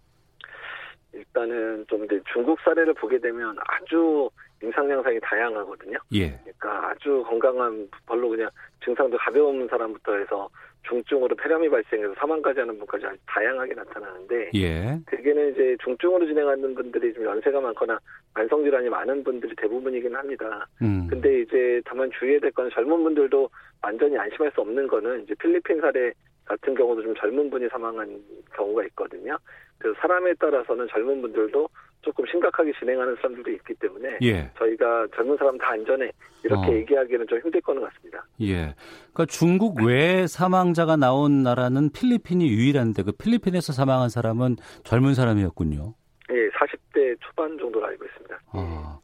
일단은 1.12 1.84
좀 1.88 2.04
이제 2.04 2.20
중국 2.32 2.60
사례를 2.60 2.94
보게 2.94 3.18
되면 3.18 3.56
아주 3.66 4.30
임상 4.62 4.90
양상이 4.90 5.18
다양하거든요. 5.20 5.98
예. 6.14 6.30
그러니까 6.44 6.90
아주 6.90 7.22
건강한 7.28 7.88
별로 8.06 8.28
그냥 8.28 8.48
증상도 8.84 9.16
가벼운 9.18 9.66
사람부터 9.68 10.16
해서 10.16 10.48
중증으로 10.88 11.34
폐렴이 11.36 11.68
발생해서 11.68 12.14
사망까지 12.14 12.60
하는 12.60 12.78
분까지 12.78 13.06
아주 13.06 13.16
다양하게 13.26 13.74
나타나는데 13.74 14.50
예. 14.54 14.98
대개는 15.06 15.52
이제 15.52 15.76
중증으로 15.84 16.26
진행하는 16.26 16.74
분들이 16.74 17.12
좀 17.12 17.24
연세가 17.24 17.60
많거나 17.60 17.98
만성 18.34 18.62
질환이 18.62 18.88
많은 18.88 19.24
분들이 19.24 19.54
대부분이긴 19.56 20.14
합니다. 20.14 20.66
음. 20.80 21.06
근데 21.10 21.40
이제 21.40 21.82
다만 21.84 22.10
주의해야 22.18 22.40
될 22.40 22.52
건 22.52 22.70
젊은 22.70 23.02
분들도 23.02 23.50
완전히 23.82 24.16
안심할 24.16 24.50
수 24.52 24.60
없는 24.60 24.86
거는 24.86 25.24
이제 25.24 25.34
필리핀 25.34 25.80
사례 25.80 26.12
같은 26.44 26.74
경우도 26.74 27.02
좀 27.02 27.14
젊은 27.16 27.50
분이 27.50 27.68
사망한 27.68 28.22
경우가 28.54 28.84
있거든요. 28.86 29.36
그래서 29.78 29.98
사람에 30.00 30.32
따라서는 30.34 30.86
젊은 30.88 31.20
분들도 31.20 31.68
조금 32.06 32.24
심각하게 32.30 32.72
진행하는 32.78 33.16
사람들도 33.16 33.50
있기 33.50 33.74
때문에 33.74 34.18
예. 34.22 34.48
저희가 34.56 35.08
젊은 35.16 35.36
사람 35.36 35.58
다 35.58 35.72
안전해 35.72 36.12
이렇게 36.44 36.70
어. 36.70 36.74
얘기하기는 36.74 37.26
좀 37.26 37.40
힘들 37.40 37.60
거는 37.60 37.82
같습니다. 37.82 38.24
예. 38.42 38.74
그러니까 39.12 39.26
중국 39.26 39.82
외 39.82 40.28
사망자가 40.28 40.96
나온 40.96 41.42
나라는 41.42 41.90
필리핀이 41.90 42.48
유일한데 42.48 43.02
그 43.02 43.10
필리핀에서 43.10 43.72
사망한 43.72 44.08
사람은 44.08 44.54
젊은 44.84 45.14
사람이었군요. 45.14 45.94
예, 46.30 46.48
40대 46.50 47.16
초반 47.20 47.58
정도로 47.58 47.84
알고 47.84 48.04
있습니다. 48.04 48.40
아. 48.52 49.00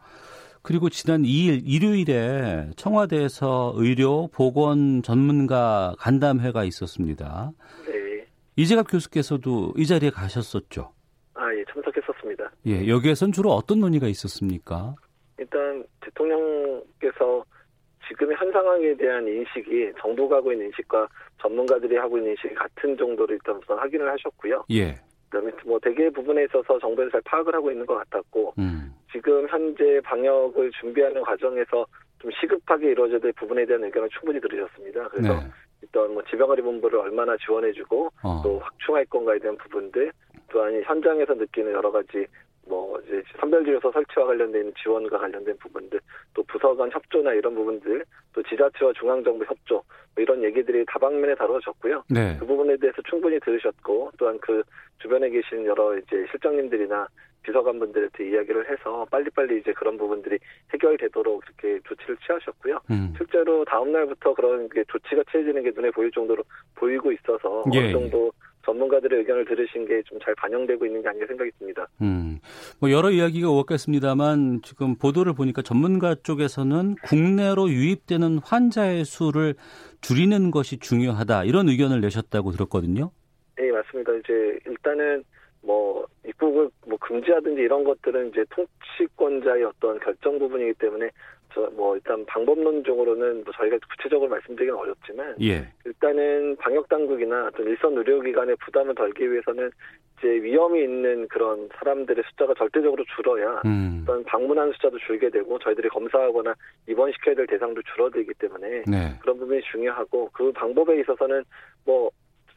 그리고 0.63 0.89
지난 0.89 1.23
2일 1.23 1.63
일요일에 1.65 2.71
청와대에서 2.77 3.73
의료 3.75 4.29
보건 4.29 5.03
전문가 5.03 5.97
간담회가 5.99 6.63
있었습니다. 6.63 7.51
네. 7.85 8.27
이재갑 8.55 8.87
교수께서도 8.89 9.75
이 9.77 9.87
자리에 9.87 10.11
가셨었죠. 10.11 10.93
아, 11.35 11.55
예, 11.55 11.65
참석했었습니다. 11.73 12.51
예, 12.67 12.89
여기에선 12.89 13.33
주로 13.33 13.51
어떤 13.51 13.81
논의가 13.81 14.07
있었습니까? 14.09 14.95
일단 15.39 15.85
대통령께서 16.01 17.45
지금의 18.09 18.37
현 18.37 18.53
상황에 18.53 18.95
대한 18.97 19.27
인식이 19.27 19.93
정부가 20.01 20.37
하고 20.37 20.53
있는 20.53 20.67
인식과 20.67 21.09
전문가들이 21.41 21.97
하고 21.97 22.19
있는 22.19 22.33
인식이 22.33 22.55
같은 22.55 22.97
정도로 22.97 23.33
일단 23.33 23.57
우선 23.57 23.79
확인을 23.79 24.11
하셨고요. 24.11 24.65
예. 24.71 24.95
그다음에 25.31 25.51
뭐 25.65 25.79
대개 25.81 26.11
부분에 26.11 26.45
있어서 26.45 26.79
정부에서 26.79 27.11
잘 27.13 27.23
파악을 27.23 27.55
하고 27.55 27.71
있는 27.71 27.87
것 27.87 27.95
같았고 27.95 28.55
음. 28.59 28.93
지금 29.11 29.49
현재 29.49 30.01
방역을 30.05 30.71
준비하는 30.73 31.23
과정에서 31.23 31.87
좀 32.19 32.31
시급하게 32.41 32.91
이루어져야 32.91 33.19
될 33.19 33.33
부분에 33.33 33.65
대한 33.65 33.83
의견을 33.85 34.09
충분히 34.11 34.41
들으셨습니다. 34.41 35.09
그래서 35.09 35.35
네. 35.35 35.51
일단 35.81 36.13
뭐 36.13 36.23
지병관리본부를 36.31 36.99
얼마나 36.99 37.37
지원해주고 37.39 38.11
어. 38.23 38.41
또 38.45 38.59
확충할 38.61 39.05
건가에 39.07 39.39
대한 39.39 39.57
부분들 39.57 40.13
또한 40.53 40.81
현장에서 40.85 41.35
느끼는 41.35 41.73
여러 41.73 41.91
가지 41.91 42.27
뭐 42.69 43.01
이제 43.01 43.23
선별진료소 43.41 43.91
설치와 43.91 44.27
관련된 44.27 44.73
지원과 44.81 45.19
관련된 45.19 45.57
부분들 45.59 45.99
또 46.35 46.43
부서 46.45 46.77
간 46.77 46.91
협조나 46.93 47.33
이런 47.33 47.55
부분들 47.55 48.05
또 48.35 48.43
지자체와 48.45 48.93
중앙정부 48.93 49.45
협조 49.45 49.83
뭐 50.15 50.23
이런 50.23 50.45
얘기들이 50.45 50.85
다방면에 50.87 51.35
다뤄졌고요. 51.35 52.05
네. 52.09 52.37
그 52.39 52.47
부분에 52.47 52.77
대해서 52.77 53.03
충분히 53.09 53.41
들으셨고 53.41 54.13
또한 54.19 54.39
그 54.41 54.63
주변에 54.99 55.29
계신 55.31 55.65
여러 55.67 55.97
이제 55.99 56.25
실장님들이나 56.31 57.09
비서관분들한테 57.43 58.31
이야기를 58.31 58.71
해서 58.71 59.05
빨리빨리 59.11 59.59
이제 59.59 59.73
그런 59.73 59.99
부분들이 59.99 60.39
해결되도록 60.73 61.43
이렇게 61.45 61.81
조치를 61.89 62.17
취하셨고요. 62.25 62.79
음. 62.91 63.13
실제로 63.17 63.65
다음 63.65 63.91
날부터 63.91 64.35
그런 64.35 64.69
게 64.69 64.85
조치가 64.85 65.25
취해지는 65.31 65.65
게 65.65 65.73
눈에 65.75 65.91
보일 65.91 66.13
정도로 66.13 66.45
보이고 66.77 67.11
있어서 67.11 67.65
예, 67.75 67.79
어느 67.79 67.87
예. 67.89 67.93
정도 67.93 68.27
예. 68.27 68.52
전문가들의 68.65 69.19
의견을 69.21 69.45
들으신 69.45 69.87
게 69.87 70.03
좀 70.05 70.19
잘 70.23 70.35
반영되고 70.37 70.87
있는 70.87 71.03
게 71.03 71.09
아닌가 71.09 71.27
생각이 71.27 71.51
듭니다. 71.59 71.87
음, 72.01 72.39
뭐 72.81 72.91
여러 72.91 73.11
이야기가 73.11 73.49
오갔겠습니다만 73.51 74.61
지금 74.63 74.95
보도를 74.97 75.33
보니까 75.35 75.63
전문가 75.63 76.15
쪽에서는 76.15 76.97
국내로 77.05 77.69
유입되는 77.71 78.39
환자의 78.39 79.05
수를 79.05 79.55
줄이는 80.01 80.51
것이 80.51 80.79
중요하다 80.79 81.45
이런 81.45 81.69
의견을 81.69 82.01
내셨다고 82.01 82.51
들었거든요. 82.53 83.11
네, 83.57 83.71
맞습니다. 83.71 84.13
이제 84.15 84.59
일단은 84.67 85.25
뭐 85.63 86.07
입국을 86.27 86.69
뭐 86.87 86.99
금지하든지 86.99 87.61
이런 87.63 87.85
것들은 87.85 88.31
이제 88.31 88.45
통치권자의 88.51 89.65
어떤 89.65 89.99
결정 90.01 90.39
부분이기 90.39 90.75
때문에 90.75 91.09
뭐 91.73 91.95
일단 91.97 92.25
방법론적으로는 92.27 93.45
뭐 93.45 93.53
저희가 93.55 93.79
구체적으로 93.89 94.31
말씀드리기는 94.31 94.79
어렵지만 94.79 95.37
예. 95.41 95.69
일단은 95.85 96.57
방역 96.57 96.89
당국이나 96.89 97.47
어떤 97.47 97.67
일선 97.67 97.97
의료기관의 97.97 98.57
부담을 98.57 98.95
덜기 98.95 99.31
위해서는 99.31 99.71
이제 100.19 100.29
위험이 100.29 100.85
있는 100.85 101.27
그런 101.29 101.69
사람들의 101.75 102.23
숫자가 102.31 102.55
절대적으로 102.55 103.05
줄어야 103.17 103.61
음. 103.65 104.01
어떤 104.03 104.23
방문하는 104.25 104.73
숫자도 104.75 104.99
줄게 104.99 105.29
되고 105.31 105.59
저희들이 105.59 105.89
검사하거나 105.89 106.55
입원시켜야 106.89 107.35
될 107.35 107.47
대상도 107.47 107.83
줄어들기 107.83 108.33
때문에 108.35 108.85
네. 108.87 109.19
그런 109.21 109.39
부분이 109.39 109.61
중요하고 109.71 110.31
그 110.33 110.53
방법에 110.53 111.01
있어서는 111.01 111.45
뭐 111.85 112.11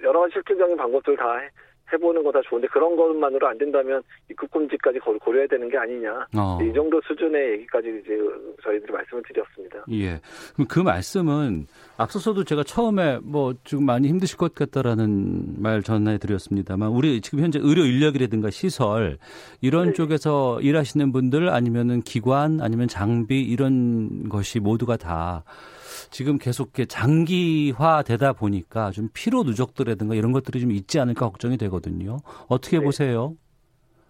여러 0.04 0.22
가지 0.22 0.34
실질적인 0.34 0.78
방법들 0.78 1.18
다 1.18 1.42
해보는 1.94 2.24
거다 2.24 2.42
좋은데 2.42 2.68
그런 2.68 2.96
것만으로 2.96 3.48
안 3.48 3.58
된다면 3.58 4.02
입국 4.30 4.50
금지까지 4.52 5.00
고려해야 5.00 5.48
되는 5.48 5.70
게 5.70 5.78
아니냐 5.78 6.28
어. 6.36 6.58
이 6.62 6.74
정도 6.74 7.00
수준의 7.02 7.54
얘기까지 7.54 8.02
이제 8.04 8.18
저희들이 8.64 8.92
말씀을 8.92 9.24
드렸습니다. 9.28 9.84
예. 9.92 10.20
그럼 10.54 10.68
그 10.68 10.80
말씀은 10.80 11.68
앞서서도 11.98 12.44
제가 12.44 12.64
처음에 12.64 13.20
뭐 13.24 13.54
지금 13.64 13.86
많이 13.86 14.08
힘드실 14.08 14.38
것 14.38 14.56
같다라는 14.56 15.62
말 15.62 15.84
전해드렸습니다만 15.84 16.90
우리 16.90 17.22
지금 17.22 17.40
현재 17.40 17.60
의료 17.62 17.86
인력이라든가 17.86 18.50
시설 18.50 19.18
이런 19.62 19.88
네. 19.88 19.94
쪽에서 19.94 20.60
일하시는 20.62 21.12
분들 21.12 21.50
아니면은 21.50 22.02
기관 22.02 22.62
아니면 22.62 22.88
장비 22.88 23.42
이런 23.42 24.28
것이 24.30 24.60
모두가 24.60 24.98
다 24.98 25.44
지금 26.12 26.38
계속 26.38 26.70
장기화되다 26.88 28.34
보니까 28.34 28.92
좀 28.92 29.10
피로 29.14 29.44
누적들이라든가 29.44 30.16
이런 30.16 30.32
것들이 30.32 30.60
좀 30.60 30.72
있지 30.72 31.00
않을까 31.00 31.30
걱정이 31.30 31.58
되거든요. 31.58 32.18
어떻게 32.48 32.80
네. 32.80 32.84
보세요? 32.84 33.36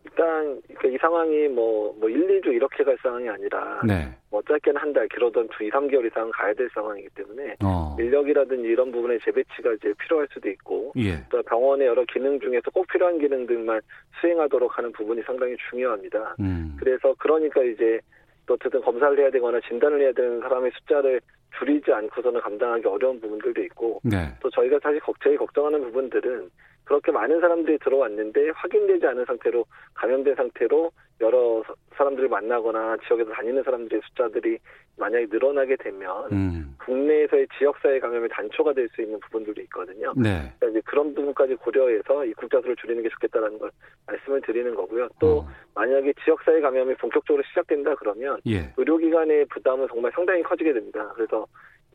일단 0.06 0.62
이 0.86 0.98
상황이 0.98 1.48
뭐, 1.48 1.96
뭐 2.00 2.10
1, 2.10 2.42
2주 2.42 2.54
이렇게 2.54 2.84
갈 2.84 2.98
상황이 3.02 3.28
아니라 3.28 3.82
네. 3.86 4.16
뭐 4.30 4.42
짧게는 4.48 4.80
한 4.80 4.94
달, 4.94 5.08
길어던 5.08 5.50
두, 5.50 5.64
2, 5.64 5.72
3개월 5.72 6.06
이상 6.06 6.32
가야 6.34 6.54
될 6.54 6.70
상황이기 6.74 7.10
때문에 7.16 7.56
어. 7.64 7.96
인력이라든지 8.00 8.68
이런 8.68 8.92
부분의 8.92 9.20
재배치가 9.26 9.74
이제 9.74 9.94
필요할 10.00 10.28
수도 10.32 10.50
있고 10.50 10.94
예. 10.98 11.26
또 11.30 11.42
병원의 11.44 11.88
여러 11.88 12.06
기능 12.06 12.40
중에서 12.40 12.72
꼭 12.72 12.88
필요한 12.88 13.20
기능들만 13.20 13.82
수행하도록 14.22 14.78
하는 14.78 14.92
부분이 14.94 15.22
상당히 15.26 15.56
중요합니다. 15.70 16.36
음. 16.40 16.78
그래서 16.80 17.14
그러니까 17.18 17.64
이제 17.64 18.00
또 18.46 18.54
어쨌든 18.54 18.82
검사를 18.82 19.18
해야 19.18 19.32
되거나 19.32 19.60
진단을 19.68 20.02
해야 20.02 20.12
되는 20.14 20.40
사람의 20.40 20.72
숫자를 20.78 21.20
줄이지 21.58 21.92
않고서는 21.92 22.42
감당하기 22.42 22.88
어려운 22.88 23.20
부분들도 23.20 23.62
있고 23.64 24.02
네. 24.04 24.34
또 24.42 24.50
저희가 24.50 24.80
사실 24.82 25.00
제일 25.24 25.38
걱정하는 25.38 25.82
부분들은 25.82 26.50
그렇게 26.86 27.12
많은 27.12 27.42
사람들이 27.42 27.80
들어왔는데 27.80 28.50
확인되지 28.52 29.06
않은 29.08 29.26
상태로 29.26 29.66
감염된 29.96 30.36
상태로 30.36 30.92
여러 31.22 31.64
사람들을 31.96 32.28
만나거나 32.30 32.98
지역에서 33.08 33.32
다니는 33.32 33.64
사람들의 33.64 34.02
숫자들이 34.06 34.58
만약에 34.98 35.28
늘어나게 35.30 35.76
되면 35.78 36.32
음. 36.32 36.76
국내에서의 36.80 37.48
지역사회 37.58 38.00
감염이 38.00 38.28
단초가 38.30 38.74
될 38.74 38.86
수 38.96 39.02
있는 39.02 39.20
부분들도 39.22 39.62
있거든요. 39.64 40.14
네. 40.16 40.54
그러니까 40.60 40.68
이제 40.68 40.82
그런 40.86 41.14
부분까지 41.16 41.56
고려해서 41.56 42.26
입국자 42.26 42.62
수를 42.62 42.76
줄이는 42.76 43.02
게 43.04 43.10
좋겠다라는 43.10 43.58
걸 43.60 43.72
말씀을 44.08 44.42
드리는 44.42 44.74
거고요. 44.76 45.10
또 45.20 45.40
어. 45.40 45.48
만약에 45.74 46.14
지역사회 46.24 46.62
감염이 46.62 46.96
본격적으로 46.96 47.44
시작된다 47.50 47.96
그러면 47.96 48.40
예. 48.48 48.72
의료기관의 48.78 49.46
부담은 49.46 49.88
정말 49.90 50.12
상당히 50.14 50.44
커지게 50.44 50.74
됩니다. 50.74 51.12
그래서 51.16 51.46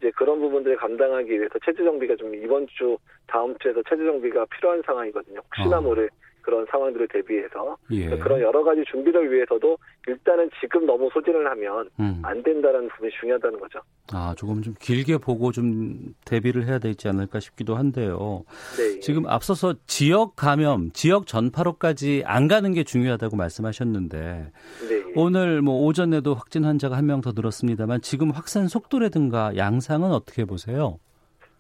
이제 0.01 0.11
그런 0.17 0.41
부분들을 0.41 0.77
감당하기 0.79 1.31
위해서 1.31 1.59
체제 1.65 1.85
정비가 1.85 2.17
좀 2.17 2.35
이번 2.35 2.67
주 2.69 2.97
다음 3.27 3.55
주에서 3.59 3.83
체제 3.89 4.05
정비가 4.05 4.47
필요한 4.47 4.83
상황이거든요. 4.85 5.41
혹시나 5.45 5.79
어. 5.79 5.81
모를 5.83 6.09
그런 6.43 6.67
상황들을 6.71 7.07
대비해서 7.09 7.77
예. 7.91 8.09
그런 8.17 8.41
여러 8.41 8.65
가지 8.65 8.83
준비를 8.91 9.31
위해서도 9.31 9.77
일단은 10.07 10.49
지금 10.59 10.87
너무 10.87 11.11
소진을 11.13 11.47
하면 11.51 11.91
음. 12.01 12.21
안 12.25 12.43
된다는 12.43 12.89
부분이 12.89 13.11
중요하다는 13.21 13.61
거죠. 13.61 13.81
아 14.13 14.35
조금 14.39 14.63
좀 14.63 14.75
길게 14.81 15.19
보고 15.19 15.53
좀 15.53 16.15
대비를 16.25 16.67
해야 16.67 16.79
되지 16.79 17.09
않을까 17.09 17.41
싶기도 17.41 17.77
한데요. 17.77 18.45
네. 18.79 19.01
지금 19.01 19.27
앞서서 19.27 19.75
지역 19.87 20.35
감염, 20.35 20.91
지역 20.93 21.27
전파로까지 21.27 22.23
안 22.25 22.49
가는 22.49 22.73
게 22.73 22.85
중요하다고 22.85 23.37
말씀하셨는데 23.37 24.51
네. 24.89 25.00
오늘 25.17 25.63
뭐 25.63 25.85
오전에도 25.87 26.35
확진 26.35 26.65
환자가 26.65 26.97
한 26.97 27.05
명 27.07 27.21
더 27.21 27.33
늘었습니다만 27.35 28.01
지금 28.03 28.31
확산 28.31 28.69
속도라든가 28.69 29.57
양상은 29.57 30.13
어떻게 30.13 30.45
보세요? 30.45 30.99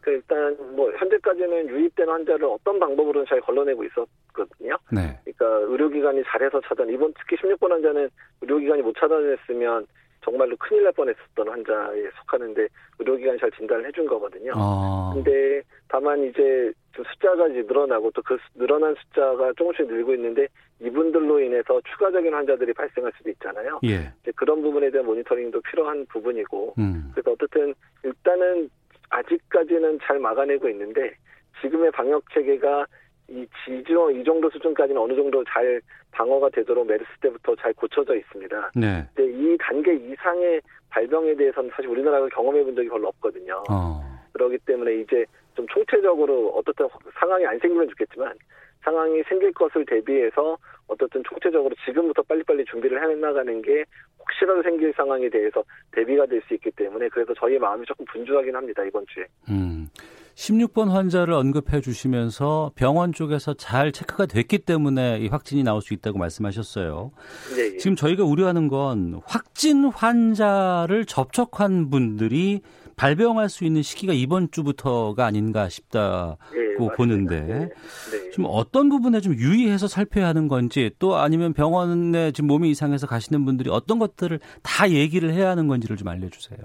그 0.01 0.11
일단 0.13 0.57
뭐 0.75 0.91
현재까지는 0.93 1.69
유입된 1.69 2.09
환자를 2.09 2.45
어떤 2.47 2.79
방법으로는 2.79 3.27
잘 3.29 3.41
걸러내고 3.41 3.85
있었거든요. 3.85 4.77
네. 4.91 5.19
그러니까 5.25 5.47
의료기관이 5.73 6.23
잘해서 6.25 6.61
차단. 6.67 6.89
이번 6.89 7.13
특히 7.19 7.37
16번 7.37 7.69
환자는 7.71 8.09
의료기관이 8.41 8.83
못 8.83 8.95
차단했으면 8.99 9.87
정말로 10.23 10.57
큰일 10.57 10.85
날 10.85 10.93
뻔했었던 10.93 11.49
환자에 11.49 12.03
속하는데 12.21 12.69
의료기관이 12.99 13.39
잘 13.39 13.51
진단을 13.53 13.87
해준 13.87 14.07
거거든요. 14.07 14.53
아. 14.55 15.13
근데 15.15 15.63
다만 15.89 16.23
이제 16.25 16.73
좀 16.93 17.05
숫자가 17.05 17.49
이제 17.49 17.63
늘어나고 17.63 18.11
또 18.13 18.21
그 18.23 18.37
늘어난 18.55 18.95
숫자가 18.95 19.53
조금씩 19.55 19.87
늘고 19.87 20.15
있는데 20.15 20.47
이분들로 20.81 21.41
인해서 21.41 21.81
추가적인 21.91 22.33
환자들이 22.33 22.73
발생할 22.73 23.13
수도 23.17 23.31
있잖아요. 23.31 23.81
예. 23.85 24.13
이제 24.23 24.33
그런 24.37 24.63
부분에 24.63 24.91
대한 24.91 25.07
모니터링도 25.07 25.61
필요한 25.63 26.07
부분이고 26.07 26.75
음. 26.79 27.11
그래서 27.13 27.33
어쨌든 27.33 27.75
일단은 28.05 28.71
아직까지는 29.09 29.99
잘 30.03 30.19
막아내고 30.19 30.69
있는데 30.69 31.15
지금의 31.61 31.91
방역 31.91 32.23
체계가 32.33 32.87
이 33.31 33.47
지정 33.65 34.13
이 34.15 34.25
정도 34.25 34.51
수준까지는 34.51 35.01
어느 35.01 35.15
정도 35.15 35.43
잘 35.45 35.81
방어가 36.11 36.49
되도록 36.51 36.87
메르스 36.87 37.09
때부터 37.21 37.55
잘 37.57 37.73
고쳐져 37.75 38.17
있습니다. 38.17 38.73
네. 38.75 39.07
근데 39.15 39.33
이 39.33 39.57
단계 39.59 39.95
이상의 39.95 40.61
발병에 40.91 41.37
대해서는 41.37 41.71
사실 41.71 41.89
우리나라가 41.89 42.27
경험해 42.29 42.65
본 42.65 42.75
적이 42.75 42.89
별로 42.89 43.09
없거든요. 43.09 43.63
어. 43.71 44.01
그렇기 44.33 44.59
때문에 44.67 44.97
이제 44.97 45.25
좀 45.55 45.67
총체적으로 45.69 46.49
어떻든 46.51 46.89
상황이 47.19 47.47
안 47.47 47.59
생기면 47.59 47.89
좋겠지만 47.91 48.35
상황이 48.83 49.23
생길 49.25 49.53
것을 49.53 49.85
대비해서 49.85 50.57
어떻든 50.89 51.23
총체적으로 51.25 51.75
지금부터 51.85 52.23
빨리빨리 52.23 52.65
준비를 52.65 53.01
해 53.01 53.15
나가는 53.15 53.63
게 53.63 53.85
혹시라도 54.19 54.63
생길 54.63 54.93
상황에 54.95 55.29
대해서 55.29 55.63
대비가 55.93 56.27
될 56.27 56.43
수 56.49 56.55
있기 56.55 56.71
때문에 56.73 57.09
그래서 57.11 57.33
저희 57.35 57.59
마음이 57.59 57.85
조금 57.87 58.05
분주하긴 58.07 58.57
합니다 58.57 58.83
이번 58.85 59.05
주에. 59.07 59.25
음. 59.49 59.87
16번 60.35 60.89
환자를 60.89 61.35
언급해 61.35 61.81
주시면서 61.81 62.73
병원 62.75 63.13
쪽에서 63.13 63.55
잘 63.55 63.93
체크가 63.93 64.27
됐기 64.27 64.59
때문에 64.59 65.19
이 65.21 65.29
확진이 65.29 65.63
나올 65.63 65.83
수 65.83 65.95
있다고 65.95 66.19
말씀하셨어요. 66.19 67.13
네, 67.57 67.75
예. 67.75 67.77
지금 67.77 67.97
저희가 67.97 68.25
우려하는 68.25 68.69
건 68.69 69.21
확진 69.25 69.85
환자를 69.85 71.05
접촉한 71.05 71.91
분들이 71.91 72.61
발병할 72.97 73.49
수 73.49 73.65
있는 73.65 73.81
시기가 73.81 74.13
이번 74.13 74.51
주부터가 74.51 75.25
아닌가 75.25 75.71
싶다고 75.71 76.37
네, 76.53 76.97
보는데 76.97 77.41
네. 77.41 77.69
네. 78.13 78.31
좀 78.31 78.45
어떤 78.47 78.91
부분에 78.91 79.21
좀 79.21 79.35
유의해서 79.35 79.89
살펴야 79.89 80.27
하는 80.27 80.49
건지 80.49 80.91
또 80.99 81.17
아니면 81.17 81.55
병원에 81.55 82.31
지금 82.33 82.49
몸이 82.49 82.69
이상해서 82.71 83.07
가시는 83.07 83.47
분들이 83.47 83.71
어떤 83.71 83.99
것들을 83.99 84.39
다 84.63 84.91
얘기를 84.91 85.33
해야 85.33 85.49
하는 85.49 85.67
건지를 85.67 85.97
좀 85.97 86.09
알려주세요. 86.09 86.59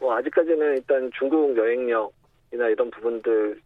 뭐 0.00 0.16
아직까지는 0.16 0.76
일단 0.76 1.08
중국 1.16 1.56
여행력 1.56 2.12
이나 2.52 2.68
이런 2.68 2.90
부분들을 2.90 3.60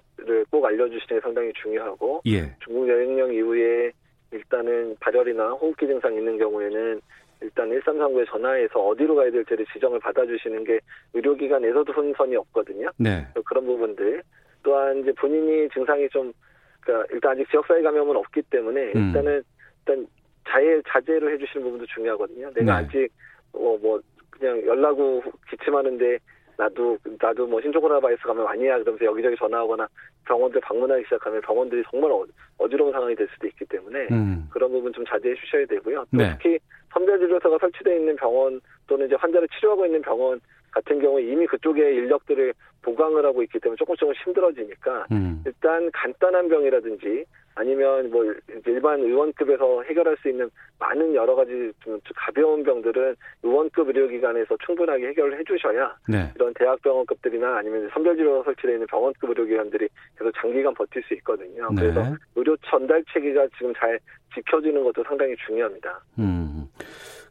꼭 0.50 0.64
알려주시는 0.64 1.20
게 1.20 1.20
상당히 1.20 1.52
중요하고 1.54 2.22
예. 2.26 2.54
중국 2.60 2.88
여행력 2.88 3.32
이후에 3.32 3.92
일단은 4.30 4.96
발열이나 5.00 5.50
호흡기 5.52 5.86
증상 5.86 6.14
있는 6.14 6.36
경우에는 6.38 7.00
일단 7.40 7.68
1339에 7.70 8.26
전화해서 8.28 8.80
어디로 8.80 9.14
가야 9.14 9.30
될지를 9.30 9.66
지정을 9.72 10.00
받아주시는 10.00 10.64
게 10.64 10.80
의료기관에서도 11.12 11.92
손선이 11.92 12.36
없거든요. 12.36 12.90
네. 12.96 13.26
그런 13.44 13.66
부분들. 13.66 14.22
또한 14.62 15.00
이제 15.00 15.12
본인이 15.12 15.68
증상이 15.70 16.08
좀, 16.08 16.32
그러니까 16.80 17.06
일단 17.12 17.32
아직 17.32 17.50
지역사회 17.50 17.82
감염은 17.82 18.16
없기 18.16 18.42
때문에 18.50 18.92
음. 18.96 19.08
일단은 19.08 19.42
일단 19.80 20.06
자해, 20.48 20.80
자제를 20.88 21.34
해주시는 21.34 21.64
부분도 21.64 21.86
중요하거든요. 21.86 22.50
내가 22.54 22.80
네. 22.80 22.86
아직, 22.86 23.08
어, 23.52 23.78
뭐, 23.80 24.00
그냥 24.30 24.64
연락 24.66 24.96
후 24.96 25.22
기침하는데 25.50 26.18
나도 26.56 26.98
나도 27.20 27.46
뭐 27.46 27.60
신초코로나 27.60 28.00
바이러스 28.00 28.22
가면 28.22 28.46
아니야 28.46 28.78
그러면서 28.78 29.04
여기저기 29.04 29.36
전화하거나 29.36 29.88
병원들 30.26 30.60
방문하기 30.60 31.04
시작하면 31.04 31.40
병원들이 31.42 31.82
정말 31.90 32.10
어, 32.12 32.68
지러운 32.68 32.92
상황이 32.92 33.14
될 33.14 33.28
수도 33.32 33.46
있기 33.46 33.64
때문에 33.66 34.08
음. 34.10 34.48
그런 34.50 34.70
부분 34.70 34.92
좀 34.92 35.04
자제해 35.04 35.34
주셔야 35.34 35.66
되고요. 35.66 36.04
또 36.10 36.16
네. 36.16 36.30
특히 36.32 36.58
선별진료소가 36.92 37.58
설치되어 37.58 37.96
있는 37.96 38.16
병원 38.16 38.60
또는 38.86 39.06
이제 39.06 39.16
환자를 39.16 39.48
치료하고 39.48 39.86
있는 39.86 40.00
병원 40.02 40.40
같은 40.70 41.00
경우에 41.00 41.22
이미 41.22 41.46
그쪽에 41.46 41.94
인력들을 41.94 42.52
보강을 42.82 43.24
하고 43.24 43.42
있기 43.42 43.58
때문에 43.60 43.76
조금 43.76 43.96
조금 43.96 44.14
힘들어지니까 44.24 45.06
음. 45.12 45.42
일단 45.46 45.90
간단한 45.92 46.48
병이라든지 46.48 47.24
아니면 47.54 48.10
뭐 48.10 48.24
일반 48.66 49.00
의원급에서 49.00 49.82
해결할 49.82 50.16
수 50.20 50.28
있는 50.28 50.50
많은 50.78 51.14
여러 51.14 51.34
가지 51.34 51.72
좀 51.82 52.00
가벼운 52.14 52.62
병들은 52.62 53.16
의원급 53.42 53.88
의료기관에서 53.88 54.56
충분하게 54.64 55.08
해결을 55.08 55.38
해주셔야 55.38 55.96
네. 56.08 56.32
이런 56.34 56.52
대학병원급들이나 56.54 57.58
아니면 57.58 57.88
선별진료 57.92 58.42
설치되어 58.44 58.72
있는 58.74 58.86
병원급 58.86 59.30
의료기관들이 59.30 59.88
계속 60.18 60.32
장기간 60.40 60.74
버틸 60.74 61.02
수 61.04 61.14
있거든요. 61.14 61.68
네. 61.70 61.80
그래서 61.80 62.16
의료 62.34 62.56
전달 62.64 63.04
체계가 63.12 63.46
지금 63.56 63.72
잘 63.76 63.98
지켜지는 64.34 64.82
것도 64.84 65.04
상당히 65.04 65.34
중요합니다. 65.46 66.00
음. 66.18 66.68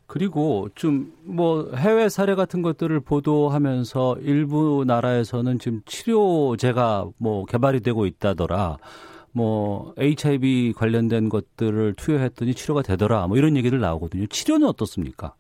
그리고 0.07 0.69
좀 0.75 1.11
뭐 1.25 1.71
해외 1.75 2.09
사례 2.09 2.35
같은 2.35 2.61
것들을 2.61 2.99
보도하면서 2.99 4.17
일부 4.21 4.83
나라에서는 4.85 5.59
지금 5.59 5.81
치료제가 5.85 7.07
뭐 7.17 7.45
개발이 7.45 7.81
되고 7.81 8.05
있다더라. 8.05 8.77
뭐 9.33 9.93
HIV 9.97 10.73
관련된 10.77 11.27
것들을 11.29 11.95
투여했더니 11.95 12.53
치료가 12.53 12.81
되더라. 12.81 13.27
뭐 13.27 13.37
이런 13.37 13.57
얘기들 13.57 13.79
나오거든요. 13.79 14.27
치료는 14.27 14.67
어떻습니까? 14.67 15.33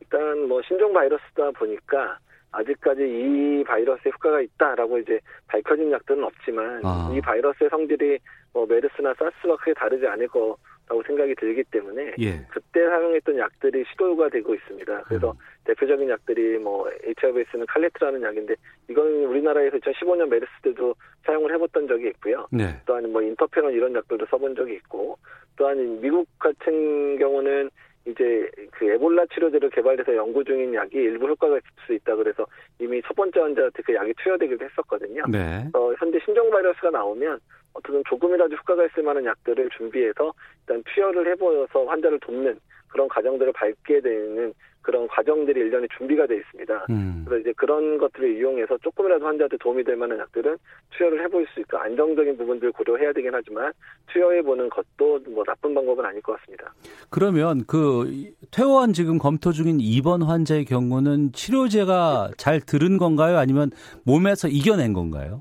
일단 0.00 0.48
뭐 0.48 0.60
신종 0.66 0.92
바이러스다 0.92 1.50
보니까 1.52 2.18
아직까지 2.52 3.02
이 3.02 3.64
바이러스에 3.64 4.10
효과가 4.12 4.40
있다라고 4.40 4.98
이제 4.98 5.20
밝혀진 5.46 5.92
약들은 5.92 6.24
없지만 6.24 6.80
아. 6.84 7.12
이 7.14 7.20
바이러스의 7.20 7.68
성질이 7.68 8.18
뭐 8.54 8.64
메르스나 8.66 9.12
사스와 9.18 9.56
크게 9.58 9.74
다르지 9.74 10.06
않을 10.06 10.28
거 10.28 10.56
라고 10.88 11.02
생각이 11.02 11.34
들기 11.34 11.64
때문에 11.64 12.14
예. 12.20 12.46
그때 12.48 12.86
사용했던 12.86 13.38
약들이 13.38 13.84
시도가 13.90 14.28
되고 14.28 14.54
있습니다. 14.54 15.02
그래서 15.02 15.32
음. 15.32 15.36
대표적인 15.64 16.08
약들이 16.08 16.58
뭐 16.58 16.88
HIV에스는 17.04 17.66
칼레트라는 17.66 18.22
약인데 18.22 18.54
이건 18.88 19.06
우리나라에서 19.24 19.78
2015년 19.78 20.28
메르스 20.28 20.50
때도 20.62 20.94
사용을 21.24 21.52
해봤던 21.54 21.88
적이 21.88 22.08
있고요. 22.08 22.46
네. 22.52 22.80
또한 22.86 23.10
뭐 23.10 23.20
인터페론 23.20 23.72
이런 23.72 23.94
약들도 23.96 24.26
써본 24.26 24.54
적이 24.54 24.74
있고 24.74 25.18
또한 25.56 26.00
미국 26.00 26.28
같은 26.38 27.18
경우는 27.18 27.68
이제 28.06 28.48
그 28.70 28.88
에볼라 28.88 29.26
치료제로 29.34 29.68
개발돼서 29.68 30.14
연구 30.14 30.44
중인 30.44 30.72
약이 30.72 30.96
일부 30.96 31.26
효과가 31.26 31.56
있을 31.56 31.68
수 31.86 31.94
있다 31.94 32.14
그래서 32.14 32.46
이미 32.78 33.02
첫 33.02 33.14
번째 33.16 33.40
환자한테 33.40 33.82
그 33.82 33.92
약이 33.92 34.14
투여되기도 34.22 34.64
했었거든요. 34.64 35.24
네. 35.28 35.68
어, 35.74 35.92
현재 35.98 36.20
신종 36.24 36.48
바이러스가 36.50 36.90
나오면 36.90 37.40
어떤 37.76 38.02
조금이라도 38.08 38.54
효과가 38.56 38.86
있을 38.86 39.02
만한 39.02 39.24
약들을 39.24 39.68
준비해서 39.76 40.32
일단 40.60 40.82
투여를 40.94 41.30
해보여서 41.32 41.84
환자를 41.84 42.18
돕는 42.20 42.58
그런 42.88 43.08
과정들을 43.08 43.52
밟게 43.52 44.00
되는 44.00 44.54
그런 44.86 45.08
과정들이 45.08 45.58
일련의 45.58 45.88
준비가 45.98 46.28
되어 46.28 46.38
있습니다. 46.38 46.86
음. 46.90 47.24
그래서 47.26 47.40
이제 47.40 47.52
그런 47.56 47.98
것들을 47.98 48.36
이용해서 48.36 48.78
조금이라도 48.78 49.26
환자한테 49.26 49.56
도움이 49.56 49.82
될 49.82 49.96
만한 49.96 50.16
약들은 50.20 50.56
투여를 50.90 51.24
해볼 51.24 51.44
수 51.52 51.60
있고 51.60 51.76
안정적인 51.76 52.36
부분들 52.36 52.70
고려해야 52.70 53.12
되긴 53.12 53.32
하지만 53.34 53.72
투여해보는 54.12 54.70
것도 54.70 55.18
뭐 55.28 55.42
나쁜 55.44 55.74
방법은 55.74 56.04
아닐 56.04 56.22
것 56.22 56.38
같습니다. 56.38 56.72
그러면 57.10 57.64
그 57.66 58.30
퇴원 58.52 58.92
지금 58.92 59.18
검토 59.18 59.50
중인 59.50 59.78
입원 59.80 60.22
환자의 60.22 60.64
경우는 60.64 61.32
치료제가 61.32 62.30
잘 62.36 62.60
들은 62.60 62.96
건가요? 62.96 63.38
아니면 63.38 63.72
몸에서 64.04 64.46
이겨낸 64.46 64.92
건가요? 64.92 65.40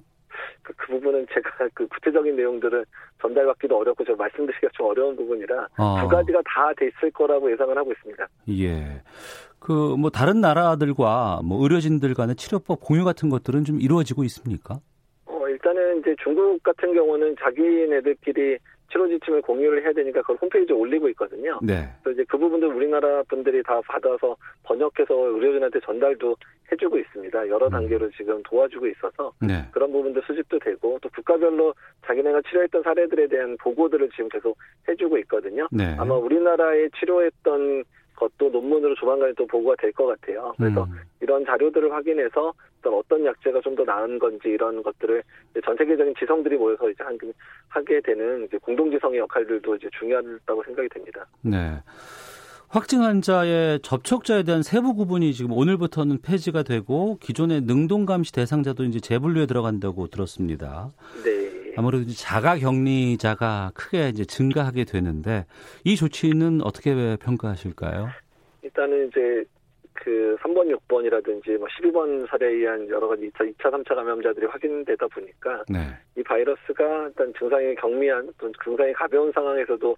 그, 0.65 0.73
그 0.75 0.88
부분은 0.93 1.28
제가 1.34 1.49
그 1.73 1.88
구체적인 1.88 2.36
내용들은 2.36 2.84
전달받기도 3.21 3.78
어렵고 3.78 4.04
저 4.04 4.15
말씀드리기가 4.15 4.69
좀 4.73 4.88
어려운 4.88 5.15
부분이라 5.15 5.67
아. 5.78 5.99
두 6.01 6.08
가지가 6.08 6.41
다 6.43 6.71
됐을 6.75 7.12
거라고 7.12 7.51
예상을 7.51 7.78
하고 7.78 7.91
있습니다. 7.91 8.28
예. 8.49 9.01
그 9.60 9.95
뭐 9.97 10.10
다른 10.10 10.41
나라들과 10.41 11.41
뭐 11.43 11.62
의료진들 11.63 12.13
간의 12.13 12.36
치료법 12.36 12.82
공유 12.82 13.04
같은 13.04 13.30
것들은 13.30 13.63
좀 13.63 13.80
이루어지고 13.80 14.23
있습니까? 14.25 14.80
어 15.25 15.47
일단은 15.47 15.99
이제 15.99 16.15
중국 16.23 16.62
같은 16.62 16.93
경우는 16.93 17.36
자기네들끼리 17.39 18.58
치료 18.95 19.10
지침을 19.10 19.41
공유를 19.41 19.84
해야 19.84 19.91
되니까 19.91 20.21
그걸 20.21 20.38
홈페이지에 20.38 20.73
올리고 20.73 21.10
있거든요. 21.10 21.60
네. 21.62 21.89
그래서 22.01 22.21
이제 22.21 22.25
그 22.29 22.38
부분도 22.38 22.69
우리나라 22.69 23.21
분들이 23.23 23.62
다 23.62 23.81
받아서 23.86 24.38
번역해서 24.63 25.13
의료진한테 25.13 25.81
전달도 25.81 26.38
해주고 26.71 26.97
있습니다. 26.97 27.49
여러 27.49 27.67
음. 27.67 27.71
단계로 27.71 28.10
지금 28.12 28.41
도와주고 28.43 28.88
있어서 28.88 29.34
네. 29.41 29.65
그런 29.71 29.91
부분도 29.91 30.21
수집도 30.21 30.60
되고 30.60 30.97
또 31.01 31.10
국가별로 31.10 31.73
자기네가 32.05 32.41
치료했던 32.47 32.84
사례들에 32.84 33.27
대한 33.27 33.58
보고들을 33.60 34.10
지금 34.12 34.29
계속 34.29 34.58
해주고 34.88 35.17
있거든요. 35.19 35.67
네. 35.71 35.95
아마 35.99 36.15
우리나라에 36.15 36.88
치료했던 36.97 37.84
것도 38.15 38.49
논문으로 38.49 38.95
조만간에 38.95 39.34
또 39.34 39.45
보고가 39.47 39.75
될 39.78 39.91
것 39.93 40.06
같아요. 40.08 40.54
그래서 40.58 40.84
음. 40.84 40.99
이런 41.21 41.45
자료들을 41.45 41.91
확인해서 41.91 42.54
어떤 42.84 43.25
약제가 43.25 43.62
좀 43.62 43.75
더 43.75 43.84
나은 43.84 44.19
건지 44.19 44.49
이런 44.49 44.82
것들을 44.84 45.23
전 45.65 45.75
세계적인 45.75 46.13
지성들이 46.19 46.56
모여서 46.58 46.89
이제 46.89 47.04
하게 47.67 47.99
되는 48.01 48.47
공동지성의 48.62 49.19
역할들도 49.19 49.75
이제 49.75 49.89
중요하다고 49.99 50.63
생각이 50.63 50.88
됩니다. 50.89 51.25
네. 51.41 51.82
확진 52.69 53.01
환자의 53.01 53.80
접촉자에 53.82 54.43
대한 54.43 54.62
세부 54.62 54.95
구분이 54.95 55.34
지금 55.34 55.51
오늘부터는 55.54 56.21
폐지가 56.21 56.63
되고 56.63 57.17
기존의 57.21 57.62
능동 57.62 58.06
감시 58.06 58.32
대상자도 58.34 58.84
이제 58.84 58.99
재분류에 58.99 59.45
들어간다고 59.45 60.08
들었습니다. 60.08 60.91
네. 61.23 61.55
아무래도 61.77 62.05
자가 62.11 62.57
격리자가 62.57 63.71
크게 63.75 64.09
이제 64.09 64.25
증가하게 64.25 64.85
되는데 64.85 65.45
이 65.83 65.95
조치는 65.95 66.61
어떻게 66.63 67.17
평가하실까요? 67.17 68.09
일단은 68.63 69.07
이제 69.07 69.45
그 69.93 70.38
3번, 70.41 70.69
6번이라든지 70.75 71.57
뭐 71.57 71.67
12번 71.67 72.27
사례에 72.29 72.51
의한 72.51 72.88
여러 72.89 73.07
가지 73.07 73.29
2차, 73.31 73.51
2차, 73.55 73.71
3차 73.71 73.95
감염자들이 73.95 74.45
확인되다 74.45 75.07
보니까 75.07 75.63
네. 75.69 75.79
이 76.17 76.21
바이러스가 76.21 77.07
일단 77.07 77.33
증상이 77.39 77.73
경미한 77.75 78.29
또 78.38 78.51
증상이 78.63 78.93
가벼운 78.93 79.31
상황에서도 79.31 79.95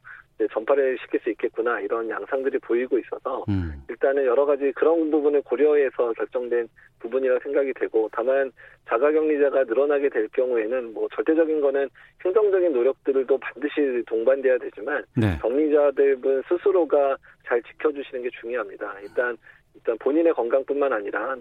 전파를 0.52 0.98
시킬 1.02 1.20
수 1.22 1.30
있겠구나 1.32 1.80
이런 1.80 2.10
양상들이 2.10 2.60
보이고 2.60 2.98
있어서 3.00 3.44
음. 3.50 3.84
일단은 3.90 4.26
여러 4.26 4.46
가지 4.46 4.72
그런 4.74 5.10
부분을 5.10 5.42
고려해서 5.42 6.14
결정된 6.14 6.68
부분이라 7.00 7.40
생각이 7.40 7.74
되고 7.74 8.10
다만 8.12 8.52
자가격리자가 8.88 9.64
늘어나게 9.64 10.10
될 10.10 10.28
경우에는 10.30 10.94
뭐 10.94 11.08
절대적인 11.16 11.62
거는 11.62 11.90
행정적인 12.24 12.72
노력들도 12.72 13.38
반드시 13.38 14.04
동반돼야 14.06 14.58
되지만 14.60 15.04
네. 15.16 15.38
격리자들은 15.42 16.44
스스로가 16.48 17.18
잘 17.46 17.62
지켜주시는 17.64 18.24
게 18.24 18.30
중요합니다. 18.40 19.00
일단 19.02 19.38
일단 19.78 19.98
본인의 20.00 20.34
건강뿐만 20.34 20.92
아니라 20.92 21.36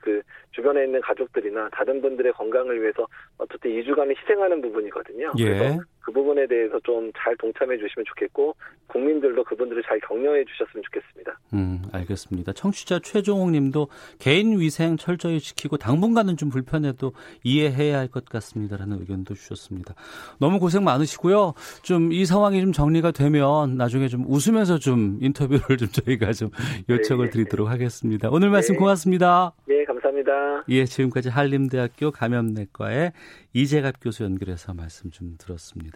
그 0.00 0.22
주변에 0.52 0.84
있는 0.84 1.00
가족들이나 1.02 1.68
다른 1.72 2.00
분들의 2.00 2.32
건강을 2.32 2.80
위해서 2.80 3.06
어쨌든 3.38 3.70
2주간을 3.70 4.16
희생하는 4.18 4.62
부분이거든요. 4.62 5.32
예. 5.38 5.44
그래서 5.44 5.80
그 6.02 6.12
부분에 6.12 6.46
대해서 6.46 6.78
좀 6.84 7.10
잘 7.16 7.36
동참해 7.36 7.76
주시면 7.76 8.04
좋겠고 8.06 8.54
국민들도 8.86 9.44
그분들을 9.44 9.82
잘 9.86 10.00
격려해 10.00 10.44
주셨으면 10.44 10.82
좋겠습니다. 10.84 11.38
음, 11.54 11.82
알겠습니다. 11.92 12.52
청취자 12.52 13.00
최종욱 13.00 13.50
님도 13.50 13.88
개인 14.18 14.58
위생 14.58 14.96
철저히 14.96 15.38
지키고 15.40 15.76
당분간은 15.76 16.36
좀 16.36 16.48
불편해도 16.50 17.12
이해해야 17.44 17.98
할 17.98 18.08
것 18.08 18.24
같습니다라는 18.26 18.98
의견도 19.00 19.34
주셨습니다. 19.34 19.94
너무 20.38 20.58
고생 20.58 20.84
많으시고요. 20.84 21.54
좀 21.82 22.10
이 22.12 22.26
상황이 22.26 22.60
좀 22.60 22.72
정리가 22.72 23.10
되면 23.12 23.76
나중에 23.76 24.08
좀 24.08 24.24
웃으면서 24.26 24.78
좀 24.78 25.18
인터뷰를 25.22 25.76
좀 25.78 25.88
저희가 25.88 26.32
좀 26.32 26.50
요청을 26.88 27.26
네. 27.26 27.30
드리도록 27.30 27.68
하겠습니다. 27.70 28.28
오늘 28.30 28.50
말씀 28.50 28.74
네. 28.74 28.78
고맙습니다. 28.78 29.52
네, 29.66 29.84
감사합니다. 29.84 30.64
예, 30.68 30.84
지금까지 30.84 31.28
한림대학교 31.30 32.10
감염내과의 32.10 33.12
이재갑 33.54 33.96
교수 34.00 34.24
연결해서 34.24 34.74
말씀 34.74 35.10
좀 35.10 35.36
들었습니다. 35.38 35.91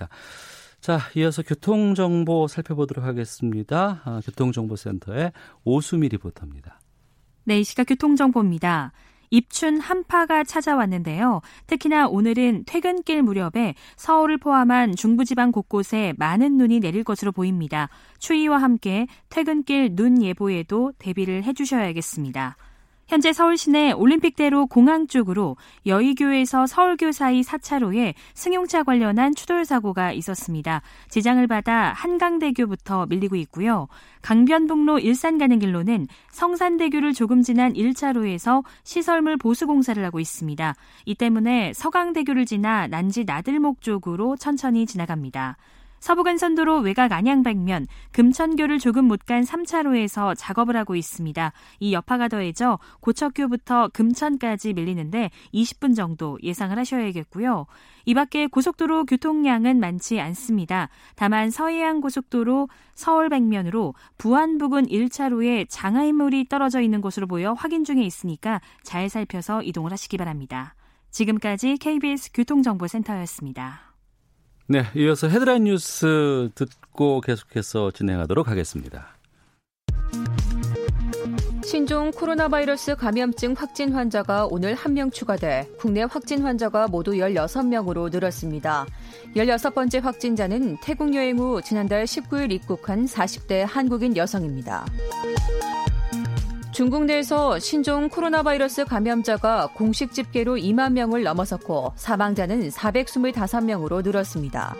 자, 0.80 1.00
이어서 1.16 1.42
교통정보 1.42 2.46
살펴보도록 2.46 3.04
하겠습니다. 3.04 4.02
아, 4.04 4.20
교통정보센터의 4.24 5.32
오수미 5.64 6.08
리포터입니다. 6.08 6.80
네, 7.44 7.60
이 7.60 7.64
시각 7.64 7.84
교통정보입니다. 7.84 8.92
입춘 9.30 9.80
한파가 9.80 10.44
찾아왔는데요. 10.44 11.40
특히나 11.66 12.06
오늘은 12.08 12.64
퇴근길 12.66 13.22
무렵에 13.22 13.74
서울을 13.96 14.38
포함한 14.38 14.94
중부지방 14.94 15.52
곳곳에 15.52 16.14
많은 16.18 16.56
눈이 16.56 16.80
내릴 16.80 17.02
것으로 17.02 17.32
보입니다. 17.32 17.88
추위와 18.18 18.58
함께 18.58 19.06
퇴근길 19.28 19.96
눈 19.96 20.22
예보에도 20.22 20.92
대비를 20.98 21.42
해주셔야겠습니다. 21.44 22.56
현재 23.08 23.32
서울 23.32 23.56
시내 23.56 23.92
올림픽대로 23.92 24.66
공항 24.66 25.06
쪽으로 25.06 25.56
여의교에서 25.86 26.66
서울교 26.66 27.12
사이 27.12 27.42
4차로에 27.42 28.14
승용차 28.34 28.82
관련한 28.82 29.32
추돌 29.32 29.64
사고가 29.64 30.10
있었습니다. 30.10 30.82
지장을 31.08 31.46
받아 31.46 31.92
한강대교부터 31.92 33.06
밀리고 33.06 33.36
있고요. 33.36 33.86
강변북로 34.22 34.98
일산 34.98 35.38
가는 35.38 35.60
길로는 35.60 36.08
성산대교를 36.32 37.12
조금 37.12 37.42
지난 37.42 37.74
1차로에서 37.74 38.64
시설물 38.82 39.36
보수 39.36 39.68
공사를 39.68 40.04
하고 40.04 40.18
있습니다. 40.18 40.74
이 41.04 41.14
때문에 41.14 41.74
서강대교를 41.74 42.44
지나 42.44 42.88
난지 42.88 43.22
나들목 43.22 43.82
쪽으로 43.82 44.34
천천히 44.36 44.84
지나갑니다. 44.84 45.56
서부간선도로 46.06 46.82
외곽 46.82 47.10
안양 47.10 47.42
방면 47.42 47.88
금천교를 48.12 48.78
조금 48.78 49.06
못 49.06 49.26
간 49.26 49.42
3차로에서 49.42 50.34
작업을 50.38 50.76
하고 50.76 50.94
있습니다. 50.94 51.52
이 51.80 51.92
여파가 51.92 52.28
더해져 52.28 52.78
고척교부터 53.00 53.88
금천까지 53.88 54.72
밀리는데 54.74 55.32
20분 55.52 55.96
정도 55.96 56.38
예상을 56.44 56.78
하셔야겠고요. 56.78 57.66
이 58.04 58.14
밖에 58.14 58.46
고속도로 58.46 59.06
교통량은 59.06 59.80
많지 59.80 60.20
않습니다. 60.20 60.90
다만 61.16 61.50
서해안 61.50 62.00
고속도로 62.00 62.68
서울 62.94 63.28
방면으로 63.28 63.94
부안 64.16 64.58
부근 64.58 64.86
1차로에 64.86 65.66
장애물이 65.68 66.46
떨어져 66.48 66.82
있는 66.82 67.00
곳으로 67.00 67.26
보여 67.26 67.52
확인 67.52 67.82
중에 67.82 68.02
있으니까 68.02 68.60
잘 68.84 69.08
살펴서 69.08 69.60
이동을 69.60 69.90
하시기 69.90 70.18
바랍니다. 70.18 70.76
지금까지 71.10 71.78
KBS 71.78 72.30
교통정보센터였습니다. 72.32 73.85
네, 74.68 74.82
이어서 74.96 75.28
헤드라인 75.28 75.64
뉴스 75.64 76.50
듣고 76.54 77.20
계속해서 77.20 77.92
진행하도록 77.92 78.48
하겠습니다. 78.48 79.08
신종 81.64 82.10
코로나 82.12 82.48
바이러스 82.48 82.94
감염증 82.96 83.54
확진 83.56 83.92
환자가 83.92 84.46
오늘 84.50 84.74
한 84.74 84.94
명 84.94 85.10
추가돼 85.10 85.68
국내 85.78 86.02
확진 86.02 86.42
환자가 86.42 86.88
모두 86.88 87.12
16명으로 87.12 88.10
늘었습니다. 88.10 88.86
16번째 89.36 90.00
확진자는 90.00 90.78
태국 90.80 91.14
여행 91.14 91.38
후 91.38 91.60
지난달 91.62 92.04
19일 92.04 92.52
입국한 92.52 93.04
40대 93.06 93.64
한국인 93.68 94.16
여성입니다. 94.16 94.86
중국 96.76 97.06
내에서 97.06 97.58
신종 97.58 98.10
코로나 98.10 98.42
바이러스 98.42 98.84
감염자가 98.84 99.68
공식 99.68 100.12
집계로 100.12 100.56
2만 100.56 100.92
명을 100.92 101.22
넘어섰고 101.22 101.94
사망자는 101.96 102.68
425명으로 102.68 104.04
늘었습니다. 104.04 104.76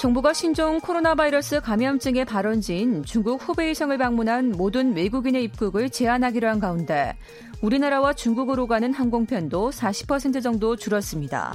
정부가 0.00 0.32
신종 0.32 0.80
코로나 0.80 1.14
바이러스 1.14 1.60
감염증의 1.60 2.24
발원지인 2.24 3.04
중국 3.04 3.40
후베이성을 3.40 3.96
방문한 3.96 4.54
모든 4.56 4.96
외국인의 4.96 5.44
입국을 5.44 5.88
제한하기로 5.88 6.48
한 6.48 6.58
가운데 6.58 7.16
우리나라와 7.62 8.14
중국으로 8.14 8.66
가는 8.66 8.92
항공편도 8.92 9.70
40% 9.70 10.42
정도 10.42 10.74
줄었습니다. 10.74 11.54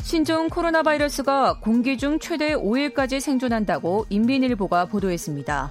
신종 0.00 0.48
코로나 0.48 0.82
바이러스가 0.82 1.60
공기 1.60 1.98
중 1.98 2.18
최대 2.18 2.54
5일까지 2.54 3.20
생존한다고 3.20 4.06
인민일보가 4.08 4.86
보도했습니다. 4.86 5.70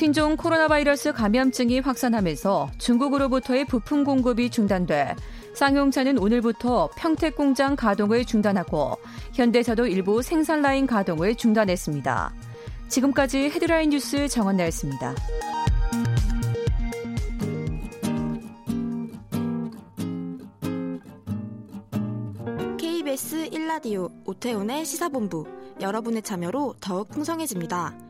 신종 0.00 0.34
코로나 0.34 0.66
바이러스 0.66 1.12
감염증이 1.12 1.80
확산하면서 1.80 2.70
중국으로부터의 2.78 3.66
부품 3.66 4.02
공급이 4.02 4.48
중단돼 4.48 5.14
쌍용차는 5.52 6.16
오늘부터 6.16 6.88
평택 6.96 7.36
공장 7.36 7.76
가동을 7.76 8.24
중단하고 8.24 8.96
현대차도 9.34 9.88
일부 9.88 10.22
생산 10.22 10.62
라인 10.62 10.86
가동을 10.86 11.34
중단했습니다. 11.34 12.32
지금까지 12.88 13.50
헤드라인 13.50 13.90
뉴스 13.90 14.26
정원나였습니다. 14.26 15.14
KBS 22.78 23.50
1라디오 23.50 24.10
오태훈의 24.24 24.86
시사본부 24.86 25.44
여러분의 25.82 26.22
참여로 26.22 26.76
더욱 26.80 27.10
풍성해집니다. 27.10 28.09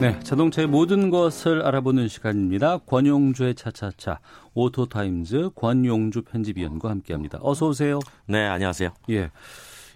네, 0.00 0.16
자동차의 0.20 0.68
모든 0.68 1.10
것을 1.10 1.66
알아보는 1.66 2.06
시간입니다. 2.06 2.78
권용주의 2.86 3.56
차차차 3.56 4.20
오토타임즈 4.54 5.50
권용주 5.56 6.22
편집위원과 6.22 6.88
함께합니다. 6.88 7.40
어서 7.42 7.66
오세요. 7.66 7.98
네, 8.28 8.46
안녕하세요. 8.46 8.90
예. 9.10 9.30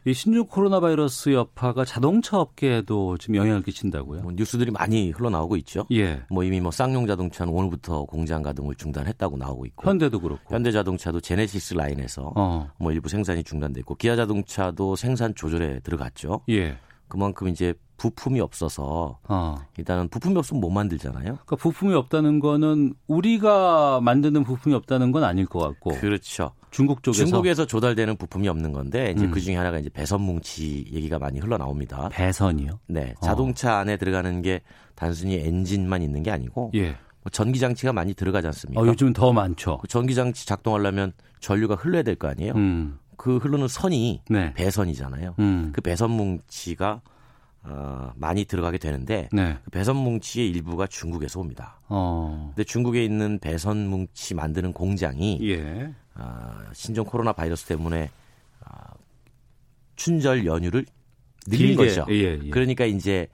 이 0.04 0.12
신종 0.12 0.48
코로나 0.48 0.80
바이러스 0.80 1.32
여파가 1.32 1.84
자동차 1.84 2.40
업계에도 2.40 3.16
지금 3.18 3.36
영향을 3.36 3.62
끼친다고요? 3.62 4.22
뭐 4.22 4.32
뉴스들이 4.34 4.72
많이 4.72 5.12
흘러나오고 5.12 5.56
있죠. 5.58 5.86
예. 5.92 6.24
뭐 6.28 6.42
이미 6.42 6.60
뭐 6.60 6.72
쌍용 6.72 7.06
자동차는 7.06 7.52
오늘부터 7.52 8.06
공장 8.06 8.42
가동을 8.42 8.74
중단했다고 8.74 9.36
나오고 9.36 9.66
있고. 9.66 9.88
현대도 9.88 10.18
그렇고. 10.18 10.52
현대 10.52 10.72
자동차도 10.72 11.20
제네시스 11.20 11.74
라인에서 11.74 12.32
어. 12.34 12.68
뭐 12.80 12.90
일부 12.90 13.08
생산이 13.08 13.44
중단됐고 13.44 13.94
기아 13.94 14.16
자동차도 14.16 14.96
생산 14.96 15.32
조절에 15.36 15.78
들어갔죠. 15.84 16.40
예. 16.48 16.76
그만큼 17.06 17.46
이제 17.46 17.72
부품이 18.02 18.40
없어서 18.40 19.20
어. 19.28 19.54
일단은 19.78 20.08
부품이 20.08 20.36
없으면 20.36 20.60
못 20.60 20.70
만들잖아요. 20.70 21.22
그러니까 21.22 21.54
부품이 21.54 21.94
없다는 21.94 22.40
거는 22.40 22.94
우리가 23.06 24.00
만드는 24.00 24.42
부품이 24.42 24.74
없다는 24.74 25.12
건 25.12 25.22
아닐 25.22 25.46
것 25.46 25.60
같고. 25.60 25.92
그렇죠. 26.00 26.50
중국 26.72 27.04
쪽에서 27.04 27.24
중국에서 27.24 27.64
조달되는 27.64 28.16
부품이 28.16 28.48
없는 28.48 28.72
건데 28.72 29.12
이제 29.14 29.26
음. 29.26 29.30
그 29.30 29.40
중에 29.40 29.54
하나가 29.54 29.78
이제 29.78 29.88
배선 29.88 30.20
뭉치 30.22 30.86
얘기가 30.90 31.20
많이 31.20 31.38
흘러나옵니다. 31.38 32.08
배선이요? 32.08 32.80
네. 32.88 33.14
자동차 33.22 33.74
어. 33.74 33.78
안에 33.78 33.96
들어가는 33.98 34.42
게 34.42 34.62
단순히 34.96 35.36
엔진만 35.36 36.02
있는 36.02 36.24
게 36.24 36.32
아니고 36.32 36.72
예. 36.74 36.96
뭐 37.22 37.30
전기 37.30 37.60
장치가 37.60 37.92
많이 37.92 38.14
들어가지 38.14 38.48
않습니까? 38.48 38.80
어, 38.82 38.86
요즘은 38.86 39.12
더 39.12 39.32
많죠. 39.32 39.78
그 39.78 39.86
전기 39.86 40.16
장치 40.16 40.44
작동하려면 40.44 41.12
전류가 41.38 41.76
흘러야 41.76 42.02
될 42.02 42.16
거 42.16 42.26
아니에요? 42.26 42.54
음. 42.56 42.98
그 43.16 43.36
흐르는 43.36 43.68
선이 43.68 44.22
네. 44.28 44.52
배선이잖아요. 44.54 45.36
음. 45.38 45.70
그 45.72 45.80
배선 45.80 46.10
뭉치가 46.10 47.00
어, 47.64 48.12
많이 48.16 48.44
들어가게 48.44 48.79
되는데 48.79 49.29
네. 49.33 49.57
그 49.64 49.70
배선 49.70 49.96
뭉치의 49.96 50.48
일부가 50.51 50.87
중국에서 50.87 51.40
옵니다. 51.40 51.79
어. 51.88 52.53
근데 52.55 52.64
중국에 52.64 53.05
있는 53.05 53.38
배선 53.38 53.87
뭉치 53.88 54.35
만드는 54.35 54.72
공장이 54.72 55.38
예. 55.48 55.94
어, 56.16 56.55
신종 56.72 57.07
코로나 57.07 57.33
바이러스 57.33 57.66
때문에 57.66 58.11
어, 58.66 58.75
춘절 59.94 60.44
연휴를 60.44 60.85
늘린 61.46 61.77
길게, 61.77 61.87
거죠. 61.87 62.07
예, 62.11 62.38
예. 62.42 62.51
그러니까 62.51 62.85
이제 62.85 63.29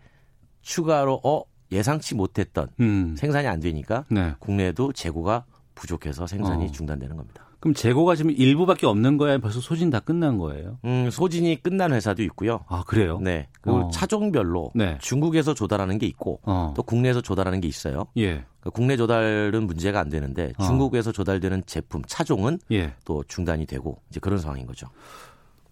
추가로 0.61 1.21
어 1.25 1.43
예상치 1.73 2.15
못했던 2.15 2.69
음. 2.81 3.15
생산이 3.17 3.47
안 3.47 3.61
되니까 3.61 4.05
네. 4.11 4.35
국내에도 4.39 4.93
재고가 4.93 5.45
부족해서 5.75 6.27
생산이 6.27 6.65
어. 6.65 6.71
중단되는 6.71 7.17
겁니다. 7.17 7.48
그럼 7.61 7.75
재고가 7.75 8.15
지금 8.15 8.31
일부밖에 8.31 8.87
없는 8.87 9.17
거야? 9.17 9.39
벌써 9.39 9.61
소진 9.61 9.91
다 9.91 9.99
끝난 9.99 10.39
거예요? 10.39 10.79
음, 10.85 11.11
소진이 11.11 11.63
끝난 11.63 11.93
회사도 11.93 12.23
있고요. 12.25 12.65
아, 12.69 12.85
그래요? 12.87 13.19
네. 13.21 13.49
그리고 13.61 13.79
어. 13.79 13.91
차종별로 13.91 14.71
네. 14.75 14.97
중국에서 15.01 15.55
조달하는 15.55 15.99
게 15.99 16.07
있고 16.07 16.41
어. 16.45 16.73
또 16.77 16.83
국내에서 16.83 17.21
조달하는 17.21 17.61
게 17.61 17.67
있어요. 17.67 18.07
예. 18.17 18.45
그러니까 18.61 18.71
국내 18.73 18.97
조달은 18.97 19.67
문제가 19.67 19.99
안 19.99 20.09
되는데 20.09 20.53
어. 20.57 20.65
중국에서 20.65 21.11
조달되는 21.11 21.65
제품 21.67 22.03
차종은 22.07 22.61
예. 22.71 22.95
또 23.05 23.25
중단이 23.27 23.67
되고 23.67 24.01
이제 24.11 24.21
그런 24.21 24.39
상황인 24.39 24.67
거죠. 24.67 24.87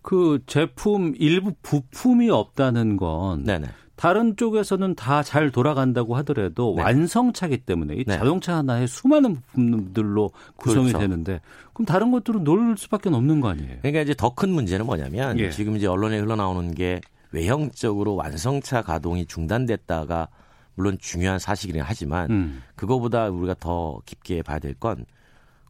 그 0.02 0.40
제품 0.46 1.14
일부 1.18 1.52
부품이 1.62 2.30
없다는 2.30 2.96
건 2.96 3.44
네네. 3.44 3.68
다른 3.96 4.36
쪽에서는 4.36 4.94
다 4.94 5.22
잘 5.22 5.50
돌아간다고 5.50 6.16
하더라도 6.18 6.74
네. 6.76 6.82
완성차기 6.82 7.58
때문에 7.58 7.94
이 7.94 8.04
네. 8.04 8.16
자동차 8.18 8.56
하나에 8.58 8.86
수많은 8.86 9.36
부품들로 9.36 10.30
구성이 10.56 10.88
그렇죠. 10.88 10.98
되는데 10.98 11.40
그럼 11.72 11.86
다른 11.86 12.10
것들은 12.12 12.44
놀 12.44 12.76
수밖에 12.76 13.08
없는 13.08 13.40
거 13.40 13.48
아니에요? 13.48 13.78
그러니까 13.80 14.02
이제 14.02 14.14
더 14.14 14.30
큰 14.34 14.50
문제는 14.50 14.84
뭐냐면 14.86 15.38
예. 15.38 15.50
지금 15.50 15.76
이제 15.76 15.86
언론에 15.86 16.18
흘러나오는 16.18 16.74
게 16.74 17.00
외형적으로 17.32 18.14
완성차 18.16 18.82
가동이 18.82 19.24
중단됐다가 19.26 20.28
물론 20.74 20.98
중요한 21.00 21.38
사실이긴 21.38 21.80
하지만 21.82 22.30
음. 22.30 22.62
그거보다 22.74 23.28
우리가 23.30 23.54
더 23.58 23.98
깊게 24.04 24.42
봐야 24.42 24.58
될 24.58 24.74
건 24.74 25.06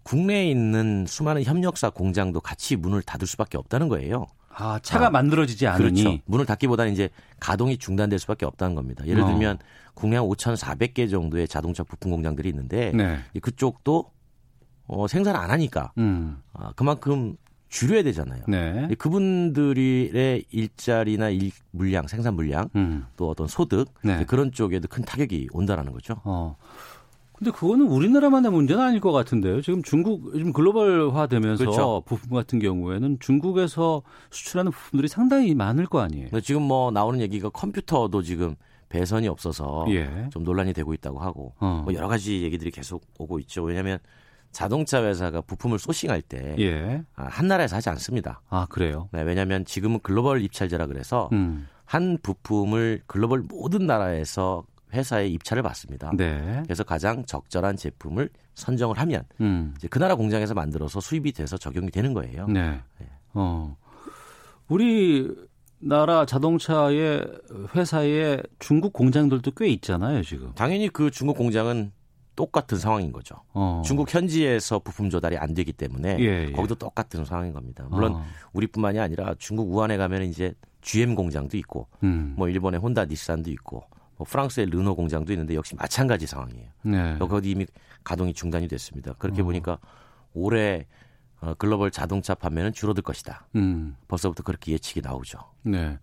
국내에 0.02 0.50
있는 0.50 1.04
수많은 1.06 1.42
협력사 1.44 1.90
공장도 1.90 2.40
같이 2.40 2.76
문을 2.76 3.02
닫을 3.02 3.26
수밖에 3.26 3.56
없다는 3.58 3.88
거예요. 3.88 4.26
아 4.58 4.78
차가 4.82 5.08
아, 5.08 5.10
만들어지지 5.10 5.66
않으니 5.66 6.02
그렇죠. 6.02 6.18
문을 6.24 6.46
닫기보다는 6.46 6.92
이제 6.92 7.10
가동이 7.40 7.76
중단될 7.76 8.18
수밖에 8.18 8.46
없다는 8.46 8.74
겁니다. 8.74 9.06
예를 9.06 9.22
어. 9.22 9.26
들면 9.26 9.58
국내 9.94 10.16
한 10.16 10.24
5,400개 10.24 11.10
정도의 11.10 11.46
자동차 11.46 11.82
부품 11.82 12.10
공장들이 12.10 12.48
있는데 12.48 12.90
네. 12.92 13.18
그쪽도 13.40 14.10
어, 14.86 15.06
생산 15.08 15.36
안 15.36 15.50
하니까 15.50 15.92
음. 15.98 16.38
아, 16.54 16.72
그만큼 16.74 17.36
줄여야 17.68 18.02
되잖아요. 18.04 18.44
네. 18.48 18.88
그분들의 18.98 20.44
일자리나 20.50 21.30
일 21.30 21.50
물량, 21.72 22.06
생산 22.06 22.34
물량, 22.34 22.70
음. 22.76 23.04
또 23.16 23.28
어떤 23.28 23.48
소득 23.48 23.92
네. 24.02 24.24
그런 24.24 24.52
쪽에도 24.52 24.88
큰 24.88 25.04
타격이 25.04 25.48
온다라는 25.52 25.92
거죠. 25.92 26.20
어. 26.24 26.56
근데 27.38 27.50
그거는 27.50 27.86
우리나라만의 27.86 28.50
문제는 28.50 28.82
아닐 28.82 29.00
것 29.00 29.12
같은데요. 29.12 29.60
지금 29.60 29.82
중국 29.82 30.32
요즘 30.34 30.52
글로벌화 30.52 31.26
되면서 31.26 31.64
그렇죠. 31.64 32.02
부품 32.06 32.30
같은 32.34 32.58
경우에는 32.58 33.18
중국에서 33.20 34.02
수출하는 34.30 34.72
부품들이 34.72 35.08
상당히 35.08 35.54
많을 35.54 35.86
거 35.86 36.00
아니에요. 36.00 36.28
지금 36.40 36.62
뭐 36.62 36.90
나오는 36.90 37.20
얘기가 37.20 37.50
컴퓨터도 37.50 38.22
지금 38.22 38.56
배선이 38.88 39.28
없어서 39.28 39.84
예. 39.88 40.28
좀 40.30 40.44
논란이 40.44 40.72
되고 40.72 40.94
있다고 40.94 41.18
하고 41.18 41.54
어. 41.58 41.82
뭐 41.84 41.92
여러 41.92 42.08
가지 42.08 42.42
얘기들이 42.42 42.70
계속 42.70 43.02
오고 43.18 43.38
있죠. 43.40 43.62
왜냐하면 43.64 43.98
자동차 44.52 45.04
회사가 45.04 45.42
부품을 45.42 45.78
소싱할 45.78 46.22
때 46.22 46.56
예. 46.58 47.02
아, 47.14 47.24
한 47.24 47.48
나라에서 47.48 47.76
하지 47.76 47.90
않습니다. 47.90 48.40
아, 48.48 48.66
그래요? 48.70 49.08
네, 49.12 49.22
왜냐하면 49.22 49.66
지금은 49.66 50.00
글로벌 50.02 50.40
입찰제라 50.40 50.86
그래서 50.86 51.28
음. 51.32 51.66
한 51.84 52.16
부품을 52.22 53.02
글로벌 53.06 53.42
모든 53.42 53.86
나라에서 53.86 54.64
회사에 54.92 55.26
입찰을 55.28 55.62
받습니다. 55.62 56.12
네. 56.16 56.62
그래서 56.64 56.84
가장 56.84 57.24
적절한 57.24 57.76
제품을 57.76 58.30
선정을 58.54 58.98
하면 58.98 59.24
음. 59.40 59.74
이제 59.76 59.88
그 59.88 59.98
나라 59.98 60.14
공장에서 60.14 60.54
만들어서 60.54 61.00
수입이 61.00 61.32
돼서 61.32 61.56
적용이 61.56 61.90
되는 61.90 62.14
거예요. 62.14 62.46
네. 62.46 62.80
네. 62.98 63.06
어. 63.34 63.76
우리 64.68 65.28
나라 65.78 66.24
자동차의 66.24 67.26
회사에 67.74 68.40
중국 68.58 68.92
공장들도 68.92 69.50
꽤 69.52 69.68
있잖아요, 69.68 70.22
지금. 70.22 70.52
당연히 70.54 70.88
그 70.88 71.10
중국 71.10 71.36
공장은 71.36 71.92
똑같은 72.34 72.78
상황인 72.78 73.12
거죠. 73.12 73.36
어. 73.54 73.82
중국 73.84 74.12
현지에서 74.12 74.78
부품 74.78 75.08
조달이 75.10 75.38
안 75.38 75.54
되기 75.54 75.72
때문에 75.72 76.18
예, 76.20 76.46
예. 76.48 76.52
거기도 76.52 76.74
똑같은 76.74 77.24
상황인 77.24 77.52
겁니다. 77.52 77.86
물론 77.90 78.14
어. 78.14 78.24
우리뿐만이 78.52 78.98
아니라 79.00 79.34
중국 79.38 79.72
우한에 79.72 79.96
가면 79.96 80.24
이제 80.24 80.52
GM 80.82 81.14
공장도 81.14 81.56
있고 81.56 81.88
음. 82.04 82.34
뭐 82.36 82.48
일본의 82.48 82.78
혼다 82.78 83.06
닛산도 83.06 83.50
있고 83.50 83.84
뭐 84.16 84.26
프랑스의 84.28 84.66
르노 84.70 84.94
공장도 84.94 85.32
있는데 85.32 85.54
역시 85.54 85.74
마찬가지 85.74 86.26
상황이에요. 86.26 86.70
네. 86.82 87.18
거기 87.18 87.50
이미 87.50 87.66
가동이 88.04 88.32
중단이 88.32 88.68
됐습니다. 88.68 89.12
그렇게 89.14 89.42
어. 89.42 89.44
보니까 89.44 89.78
올해 90.32 90.86
어, 91.40 91.52
글로벌 91.54 91.90
자동차 91.90 92.34
판매는 92.34 92.72
줄어들 92.72 93.02
것이다. 93.02 93.46
음. 93.56 93.94
벌써부터 94.08 94.42
그렇게 94.42 94.72
예측이 94.72 95.02
나오죠. 95.02 95.38
네. 95.62 95.98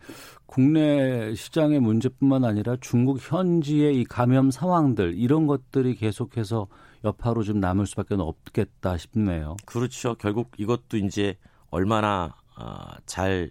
국내 0.46 1.34
시장의 1.34 1.80
문제뿐만 1.80 2.46
아니라 2.46 2.76
중국 2.80 3.18
현지의 3.20 4.00
이 4.00 4.06
감염 4.06 4.52
상황들 4.52 5.16
이런 5.16 5.48
것들이 5.48 5.96
계속해서 5.96 6.68
여파로 7.04 7.44
좀 7.44 7.60
남을 7.60 7.88
수밖에 7.88 8.16
없겠다 8.16 8.98
싶네요. 8.98 9.58
그렇죠. 9.66 10.16
결국 10.16 10.52
이것도 10.58 10.98
이제 10.98 11.36
얼마나 11.72 12.36
어, 12.56 12.92
잘 13.08 13.50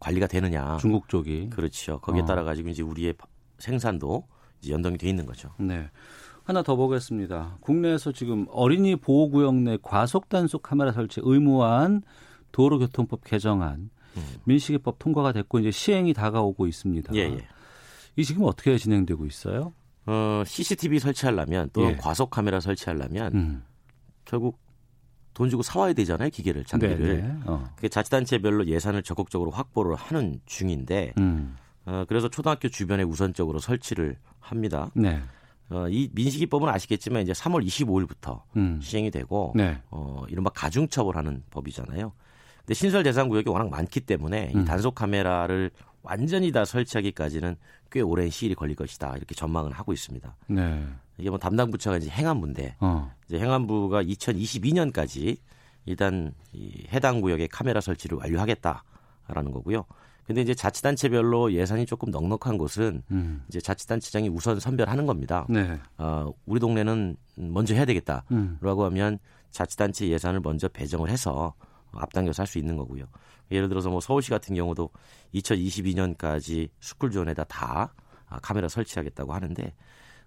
관리가 0.00 0.26
되느냐. 0.26 0.78
중국 0.78 1.08
쪽이. 1.08 1.50
그렇죠. 1.50 2.00
거기에 2.00 2.22
어. 2.22 2.24
따라 2.24 2.42
가지고 2.42 2.70
이제 2.70 2.82
우리의 2.82 3.14
생산도 3.62 4.26
연동이 4.68 4.98
돼 4.98 5.08
있는 5.08 5.24
거죠. 5.24 5.50
네. 5.58 5.88
하나 6.44 6.62
더 6.62 6.74
보겠습니다. 6.74 7.58
국내에서 7.60 8.10
지금 8.12 8.46
어린이 8.50 8.96
보호구역 8.96 9.54
내 9.54 9.78
과속 9.80 10.28
단속 10.28 10.62
카메라 10.62 10.90
설치 10.90 11.20
의무화한 11.22 12.02
도로교통법 12.50 13.22
개정안 13.24 13.90
음. 14.16 14.22
민식이법 14.44 14.98
통과가 14.98 15.32
됐고 15.32 15.60
이제 15.60 15.70
시행이 15.70 16.12
다가오고 16.12 16.66
있습니다. 16.66 17.14
예, 17.14 17.20
예. 17.20 17.46
이 18.16 18.24
지금 18.24 18.44
어떻게 18.44 18.76
진행되고 18.76 19.24
있어요? 19.26 19.72
어, 20.06 20.42
CCTV 20.44 20.98
설치하려면 20.98 21.70
또 21.72 21.84
예. 21.84 21.96
과속 21.96 22.30
카메라 22.30 22.58
설치하려면 22.58 23.32
음. 23.34 23.62
결국 24.24 24.58
돈 25.32 25.48
주고 25.48 25.62
사와야 25.62 25.92
되잖아요 25.92 26.28
기계를 26.30 26.64
장비를. 26.64 26.98
네, 26.98 27.22
네. 27.22 27.40
어. 27.46 27.70
자치단체별로 27.88 28.66
예산을 28.66 29.02
적극적으로 29.02 29.52
확보를 29.52 29.94
하는 29.94 30.40
중인데 30.44 31.14
음. 31.18 31.56
어, 31.84 32.04
그래서 32.08 32.28
초등학교 32.28 32.68
주변에 32.68 33.02
우선적으로 33.02 33.58
설치를 33.58 34.16
합니다. 34.40 34.90
네. 34.94 35.22
어, 35.70 35.88
이 35.88 36.10
민식이법은 36.12 36.68
아시겠지만 36.68 37.22
이제 37.22 37.32
3월 37.32 37.66
25일부터 37.66 38.42
음. 38.56 38.80
시행이 38.82 39.10
되고 39.10 39.52
네. 39.56 39.80
어, 39.90 40.24
이른바 40.28 40.50
가중처벌하는 40.50 41.42
법이잖아요. 41.50 42.12
근데 42.58 42.74
신설 42.74 43.02
대상 43.02 43.28
구역이 43.28 43.48
워낙 43.48 43.70
많기 43.70 44.00
때문에 44.00 44.52
음. 44.54 44.62
이 44.62 44.64
단속 44.64 44.94
카메라를 44.94 45.70
완전히 46.02 46.52
다 46.52 46.64
설치하기까지는 46.64 47.56
꽤 47.90 48.00
오랜 48.00 48.30
시일이 48.30 48.54
걸릴 48.54 48.76
것이다 48.76 49.16
이렇게 49.16 49.34
전망을 49.34 49.72
하고 49.72 49.92
있습니다. 49.92 50.36
네. 50.48 50.86
이게 51.18 51.30
뭐 51.30 51.38
담당 51.38 51.70
부처가 51.70 51.96
이제 51.96 52.10
행안부인데 52.10 52.76
어. 52.80 53.10
이제 53.26 53.38
행안부가 53.38 54.02
2022년까지 54.02 55.38
일단 55.84 56.32
이 56.52 56.86
해당 56.92 57.20
구역에 57.20 57.48
카메라 57.48 57.80
설치를 57.80 58.18
완료하겠다라는 58.18 59.52
거고요. 59.52 59.84
근데 60.26 60.40
이제 60.40 60.54
자치단체별로 60.54 61.52
예산이 61.52 61.86
조금 61.86 62.10
넉넉한 62.10 62.56
곳은 62.58 63.02
음. 63.10 63.42
이제 63.48 63.60
자치단체장이 63.60 64.28
우선 64.28 64.60
선별하는 64.60 65.06
겁니다. 65.06 65.46
네. 65.48 65.78
어, 65.98 66.32
우리 66.46 66.60
동네는 66.60 67.16
먼저 67.36 67.74
해야 67.74 67.84
되겠다라고 67.84 68.24
음. 68.32 68.58
하면 68.62 69.18
자치단체 69.50 70.08
예산을 70.08 70.40
먼저 70.40 70.68
배정을 70.68 71.10
해서 71.10 71.54
앞당겨서 71.92 72.42
할 72.42 72.46
수 72.46 72.58
있는 72.58 72.76
거고요. 72.76 73.04
예를 73.50 73.68
들어서 73.68 73.90
뭐 73.90 74.00
서울시 74.00 74.30
같은 74.30 74.54
경우도 74.54 74.88
2022년까지 75.34 76.68
스쿨존에다 76.80 77.44
다 77.44 77.92
카메라 78.40 78.68
설치하겠다고 78.68 79.34
하는데 79.34 79.74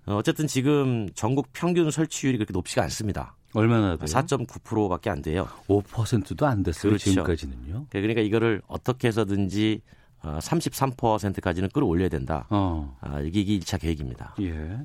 어, 0.08 0.15
어쨌든 0.15 0.48
지금 0.48 1.10
전국 1.13 1.50
평균 1.54 1.89
설치율이 1.89 2.38
그렇게 2.38 2.54
높지가 2.54 2.84
않습니다. 2.84 3.36
얼마나 3.54 3.96
돼요? 3.96 4.06
4.9%밖에 4.06 5.10
안 5.10 5.22
돼요. 5.22 5.48
5%도 5.68 6.46
안 6.46 6.63
됐어요. 6.63 6.91
그렇죠. 6.91 7.12
지금까지는요. 7.12 7.88
그러니까 7.89 8.22
이거를 8.22 8.62
어떻게 8.68 9.08
해서든지 9.08 9.82
33%까지는 10.22 11.68
어, 11.68 11.70
끌어올려야 11.74 12.10
된다. 12.10 12.48
어. 12.50 12.98
아, 13.02 13.22
이게 13.22 13.44
1차 13.44 13.80
계획입니다. 13.80 14.36
예. 14.41 14.80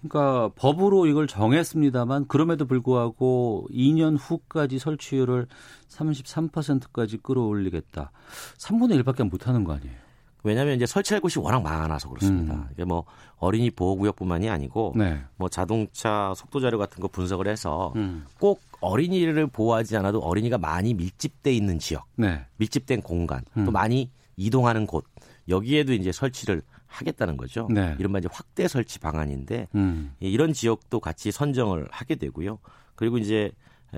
그러니까 0.00 0.50
법으로 0.54 1.06
이걸 1.06 1.26
정했습니다만 1.26 2.28
그럼에도 2.28 2.66
불구하고 2.66 3.66
2년 3.72 4.16
후까지 4.18 4.78
설치율을 4.78 5.48
33%까지 5.88 7.18
끌어올리겠다. 7.18 8.12
3분의 8.58 9.02
1밖에 9.02 9.28
못 9.28 9.48
하는 9.48 9.64
거 9.64 9.72
아니에요? 9.72 10.07
왜냐하면 10.44 10.76
이제 10.76 10.86
설치할 10.86 11.20
곳이 11.20 11.38
워낙 11.38 11.60
많아서 11.62 12.08
그렇습니다. 12.08 12.54
음. 12.54 12.68
이게 12.72 12.84
뭐 12.84 13.04
어린이 13.36 13.70
보호구역뿐만이 13.70 14.48
아니고 14.48 14.94
네. 14.96 15.20
뭐 15.36 15.48
자동차 15.48 16.32
속도 16.36 16.60
자료 16.60 16.78
같은 16.78 17.00
거 17.00 17.08
분석을 17.08 17.48
해서 17.48 17.92
음. 17.96 18.24
꼭 18.38 18.60
어린이를 18.80 19.48
보호하지 19.48 19.96
않아도 19.96 20.20
어린이가 20.20 20.58
많이 20.58 20.94
밀집돼 20.94 21.52
있는 21.52 21.78
지역, 21.78 22.06
네. 22.16 22.46
밀집된 22.56 23.02
공간, 23.02 23.42
음. 23.56 23.64
또 23.64 23.70
많이 23.70 24.10
이동하는 24.36 24.86
곳 24.86 25.04
여기에도 25.48 25.92
이제 25.92 26.12
설치를 26.12 26.62
하겠다는 26.86 27.36
거죠. 27.36 27.68
네. 27.70 27.96
이른바 27.98 28.18
이제 28.18 28.28
확대 28.30 28.68
설치 28.68 28.98
방안인데 28.98 29.68
음. 29.74 30.14
이런 30.20 30.52
지역도 30.52 31.00
같이 31.00 31.30
선정을 31.32 31.88
하게 31.90 32.14
되고요. 32.14 32.58
그리고 32.94 33.18
이제 33.18 33.50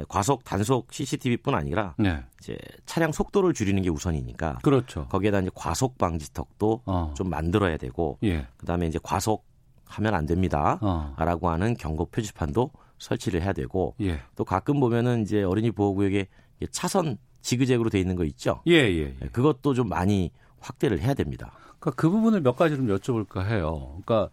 과속 0.09 0.45
단속 0.45 0.93
CCTV뿐 0.93 1.55
아니라 1.55 1.95
네. 1.99 2.23
이제 2.41 2.57
차량 2.87 3.13
속도를 3.13 3.55
줄이는 3.55 3.83
게 3.83 3.91
우선이니까 3.91 4.59
그렇죠. 4.63 5.07
거기에다 5.09 5.41
이제 5.41 5.51
과속 5.55 5.99
방지턱도 5.99 6.83
어. 6.87 7.15
좀 7.17 7.29
만들어야 7.29 7.77
되고 7.77 8.19
예. 8.23 8.47
그다음에 8.57 8.87
이제 8.87 8.99
과속 9.03 9.45
하면 9.87 10.15
안 10.15 10.27
됩니다라고 10.27 11.49
어. 11.49 11.51
하는 11.51 11.75
경고 11.75 12.07
표지판도 12.07 12.71
설치를 12.99 13.43
해야 13.43 13.53
되고 13.53 13.95
예. 14.01 14.21
또 14.37 14.45
가끔 14.45 14.79
보면은 14.79 15.23
이제 15.23 15.43
어린이 15.43 15.71
보호구역에 15.71 16.29
차선 16.71 17.17
지그재그로 17.41 17.91
돼 17.91 17.99
있는 17.99 18.17
거 18.17 18.25
있죠. 18.25 18.63
예, 18.67 18.75
예, 18.75 19.17
예. 19.21 19.29
그것도 19.29 19.75
좀 19.75 19.89
많이 19.89 20.31
확대를 20.61 21.01
해야 21.01 21.15
됩니다. 21.15 21.53
그러니까 21.81 21.91
그 21.93 22.11
부분을 22.11 22.43
몇 22.43 22.55
가지 22.57 22.77
좀 22.77 22.87
여쭤볼까 22.87 23.47
해요. 23.47 23.99
그러니까 24.05 24.31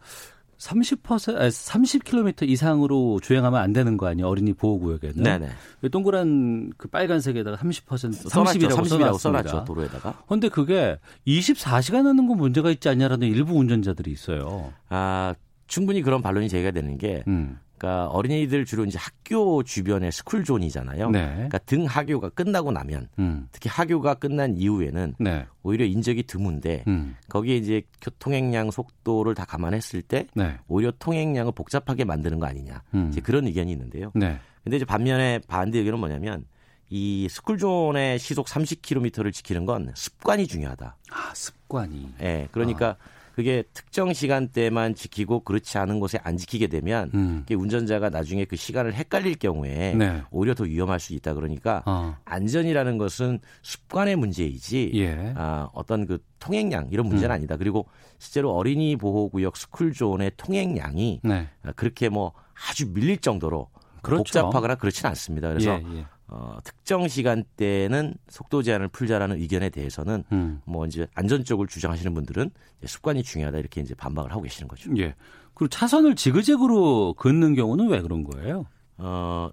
30% 0.57 1.37
아니 1.37 1.49
30km 1.49 2.47
이상으로 2.49 3.19
주행하면 3.21 3.61
안 3.61 3.73
되는 3.73 3.97
거 3.97 4.07
아니에요? 4.07 4.27
어린이 4.27 4.53
보호 4.53 4.79
구역에는. 4.79 5.23
네네. 5.23 5.49
동그란 5.91 6.73
그 6.77 6.87
빨간색에다가 6.87 7.57
30% 7.57 7.85
30이라고, 7.85 8.69
30이라고 8.69 9.17
써놨죠 9.17 9.65
도로에다가. 9.65 10.23
그런데 10.25 10.49
그게 10.49 10.97
24시간 11.27 12.03
하는 12.05 12.27
건 12.27 12.37
문제가 12.37 12.71
있지 12.71 12.89
않냐라는 12.89 13.27
일부 13.27 13.53
운전자들이 13.55 14.11
있어요. 14.11 14.73
아 14.89 15.35
충분히 15.67 16.01
그런 16.01 16.21
반론이 16.21 16.49
제기가 16.49 16.71
되는 16.71 16.97
게 16.97 17.23
음. 17.27 17.59
그러니까 17.77 18.07
어린이들 18.07 18.65
주로 18.65 18.85
이제 18.85 18.97
학교 18.97 19.63
주변의 19.63 20.11
스쿨존이잖아요. 20.11 21.11
네. 21.11 21.33
그러니까 21.33 21.57
등 21.59 21.85
하교가 21.85 22.29
끝나고 22.29 22.71
나면 22.71 23.07
음. 23.19 23.47
특히 23.51 23.69
하교가 23.69 24.15
끝난 24.15 24.57
이후에는 24.57 25.15
네. 25.19 25.45
오히려 25.63 25.85
인적이 25.85 26.23
드문데 26.23 26.83
음. 26.87 27.15
거기에 27.29 27.55
이제 27.55 27.83
교통행량 28.01 28.71
속도를 28.71 29.35
다 29.35 29.45
감안했을 29.45 30.01
때 30.01 30.27
네. 30.33 30.57
오히려 30.67 30.91
통행량을 30.97 31.51
복잡하게 31.51 32.03
만드는 32.03 32.39
거 32.39 32.47
아니냐. 32.47 32.81
음. 32.95 33.09
이제 33.11 33.21
그런 33.21 33.45
의견이 33.45 33.71
있는데요. 33.71 34.11
네. 34.15 34.39
근데 34.63 34.77
이제 34.77 34.85
반면에 34.85 35.39
반대 35.47 35.79
의견은 35.79 35.99
뭐냐면 35.99 36.45
이 36.89 37.27
스쿨존의 37.29 38.17
시속 38.19 38.47
30km를 38.47 39.33
지키는 39.33 39.65
건 39.65 39.91
습관이 39.93 40.47
중요하다. 40.47 40.97
아, 41.11 41.31
습관이. 41.33 42.13
예. 42.21 42.23
네, 42.23 42.47
그러니까 42.51 42.89
아. 42.91 43.16
그게 43.37 43.63
특정 43.71 44.13
시간대만 44.13 44.95
지키고 44.95 45.41
그렇지 45.41 45.77
않은 45.77 45.99
곳에 45.99 46.17
안 46.23 46.37
지키게 46.37 46.65
되면 46.65 47.11
음. 47.13 47.45
운전자가 47.47 48.09
나중에 48.09 48.45
그 48.45 48.55
시간을 48.55 48.95
헷갈릴 48.95 49.35
경우에 49.35 49.93
네. 49.93 50.23
오히려 50.31 50.55
더 50.55 50.63
위험할 50.63 50.99
수 50.99 51.13
있다 51.13 51.35
그러니까 51.35 51.83
어. 51.85 52.17
안전이라는 52.25 52.97
것은 52.97 53.37
습관의 53.61 54.15
문제이지 54.15 54.91
예. 54.95 55.33
아, 55.35 55.69
어떤 55.73 56.07
그 56.07 56.17
통행량 56.39 56.87
이런 56.89 57.05
문제는 57.05 57.29
음. 57.29 57.35
아니다. 57.35 57.57
그리고 57.57 57.85
실제로 58.17 58.55
어린이 58.55 58.95
보호구역 58.95 59.55
스쿨존의 59.55 60.31
통행량이 60.35 61.21
네. 61.23 61.47
그렇게 61.75 62.09
뭐 62.09 62.33
아주 62.67 62.91
밀릴 62.91 63.19
정도로 63.19 63.69
그렇죠. 64.01 64.23
복잡하거나 64.23 64.73
그렇지는 64.73 65.09
않습니다. 65.09 65.49
그래서 65.49 65.79
예, 65.79 65.97
예. 65.99 66.05
어, 66.29 66.57
특정 66.63 67.07
시간대는 67.07 68.15
속도 68.27 68.61
제한을 68.61 68.89
풀자라는 68.89 69.37
의견에 69.37 69.69
대해서는 69.69 70.23
음. 70.31 70.61
뭐 70.65 70.85
이제 70.85 71.07
안전 71.15 71.43
쪽을 71.43 71.67
주장하시는 71.67 72.13
분들은 72.13 72.51
습관이 72.85 73.23
중요하다 73.23 73.59
이렇게 73.59 73.81
이제 73.81 73.95
반박을 73.95 74.31
하고 74.31 74.41
계시는 74.41 74.67
거죠. 74.67 74.91
예. 74.97 75.15
그리고 75.53 75.69
차선을 75.69 76.15
지그재그로 76.15 77.13
긋는 77.13 77.55
경우는 77.55 77.87
왜 77.87 78.01
그런 78.01 78.23
거예요? 78.23 78.65
어, 78.97 79.49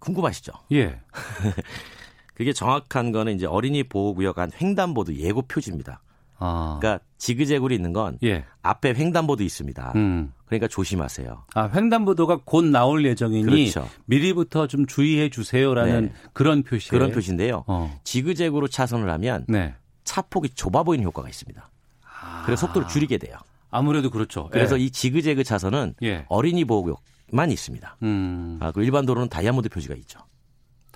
궁금하시죠? 0.00 0.52
예. 0.72 1.00
그게 2.34 2.52
정확한 2.52 3.12
거는 3.12 3.36
이제 3.36 3.46
어린이 3.46 3.82
보호구역 3.84 4.38
안 4.38 4.50
횡단보도 4.60 5.14
예고 5.14 5.42
표지입니다. 5.42 6.02
아. 6.38 6.78
그러니까 6.80 7.04
지그재그로 7.18 7.74
있는 7.74 7.92
건 7.92 8.18
예. 8.22 8.44
앞에 8.62 8.94
횡단보도 8.94 9.42
있습니다. 9.42 9.92
음. 9.96 10.32
그러니까 10.46 10.68
조심하세요. 10.68 11.44
아, 11.54 11.70
횡단보도가 11.74 12.40
곧 12.44 12.64
나올 12.66 13.04
예정이니 13.04 13.44
그렇죠. 13.44 13.88
미리부터 14.04 14.66
좀 14.66 14.86
주의해 14.86 15.28
주세요라는 15.28 16.06
네. 16.06 16.12
그런 16.32 16.62
표시. 16.62 16.90
그런 16.90 17.10
표시인데요. 17.10 17.64
어. 17.66 17.98
지그재그로 18.04 18.68
차선을 18.68 19.10
하면 19.10 19.44
네. 19.48 19.74
차 20.04 20.22
폭이 20.22 20.50
좁아 20.50 20.84
보이는 20.84 21.04
효과가 21.04 21.28
있습니다. 21.28 21.68
아. 22.04 22.42
그래서 22.44 22.66
속도를 22.66 22.88
줄이게 22.88 23.18
돼요. 23.18 23.36
아무래도 23.70 24.10
그렇죠. 24.10 24.48
그래서 24.52 24.78
예. 24.78 24.84
이 24.84 24.90
지그재그 24.90 25.42
차선은 25.42 25.94
예. 26.02 26.24
어린이 26.28 26.64
보호구역만 26.64 27.50
있습니다. 27.50 27.96
음. 28.02 28.58
아, 28.60 28.70
그 28.70 28.82
일반 28.84 29.04
도로는 29.04 29.28
다이아몬드 29.28 29.68
표시가 29.68 29.94
있죠. 29.96 30.20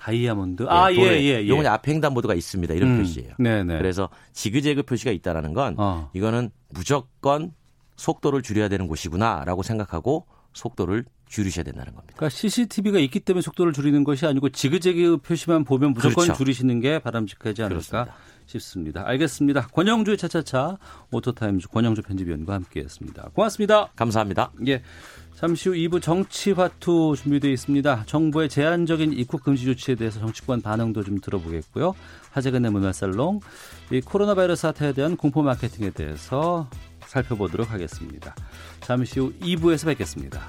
다이아몬드. 0.01 0.63
예, 0.63 0.67
아, 0.67 0.91
예, 0.91 0.97
예, 0.97 1.43
예. 1.43 1.47
요건 1.47 1.67
앞 1.67 1.87
횡단보도가 1.87 2.33
있습니다. 2.33 2.73
이런 2.73 2.89
음, 2.89 2.97
표시예요. 2.99 3.33
네네. 3.37 3.77
그래서 3.77 4.09
지그재그 4.33 4.83
표시가 4.83 5.11
있다라는 5.11 5.53
건 5.53 5.75
어. 5.77 6.09
이거는 6.13 6.49
무조건 6.69 7.51
속도를 7.97 8.41
줄여야 8.41 8.67
되는 8.67 8.87
곳이구나라고 8.87 9.61
생각하고 9.61 10.25
속도를 10.53 11.05
줄이셔야 11.27 11.63
된다는 11.63 11.93
겁니다. 11.93 12.15
그러니까 12.17 12.35
CCTV가 12.35 12.97
있기 12.99 13.19
때문에 13.19 13.41
속도를 13.41 13.73
줄이는 13.73 14.03
것이 14.03 14.25
아니고 14.25 14.49
지그재그 14.49 15.17
표시만 15.17 15.63
보면 15.63 15.93
무조건 15.93 16.25
그렇죠. 16.25 16.33
줄이시는 16.33 16.79
게 16.81 16.97
바람직하지 16.99 17.61
않을까 17.61 17.75
그렇습니다. 17.79 18.15
싶습니다. 18.47 19.03
알겠습니다. 19.07 19.67
권용주의 19.67 20.17
차차차 20.17 20.77
오토타임즈 21.11 21.69
권용주 21.69 22.01
편집위원과 22.01 22.55
함께했습니다. 22.55 23.29
고맙습니다. 23.33 23.91
감사합니다. 23.95 24.51
예. 24.67 24.81
잠시 25.41 25.69
후 25.69 25.75
2부 25.75 26.03
정치화투 26.03 27.15
준비되어 27.17 27.49
있습니다. 27.49 28.03
정부의 28.05 28.47
제한적인 28.47 29.11
입국 29.13 29.41
금지 29.41 29.65
조치에 29.65 29.95
대해서 29.95 30.19
정치권 30.19 30.61
반응도 30.61 31.03
좀 31.03 31.19
들어보겠고요. 31.19 31.95
하재근의 32.29 32.69
문화살롱, 32.69 33.39
이 33.91 34.01
코로나 34.01 34.35
바이러스 34.35 34.61
사태에 34.61 34.93
대한 34.93 35.17
공포 35.17 35.41
마케팅에 35.41 35.89
대해서 35.89 36.69
살펴보도록 37.07 37.71
하겠습니다. 37.71 38.35
잠시 38.81 39.19
후 39.19 39.33
2부에서 39.41 39.87
뵙겠습니다. 39.87 40.41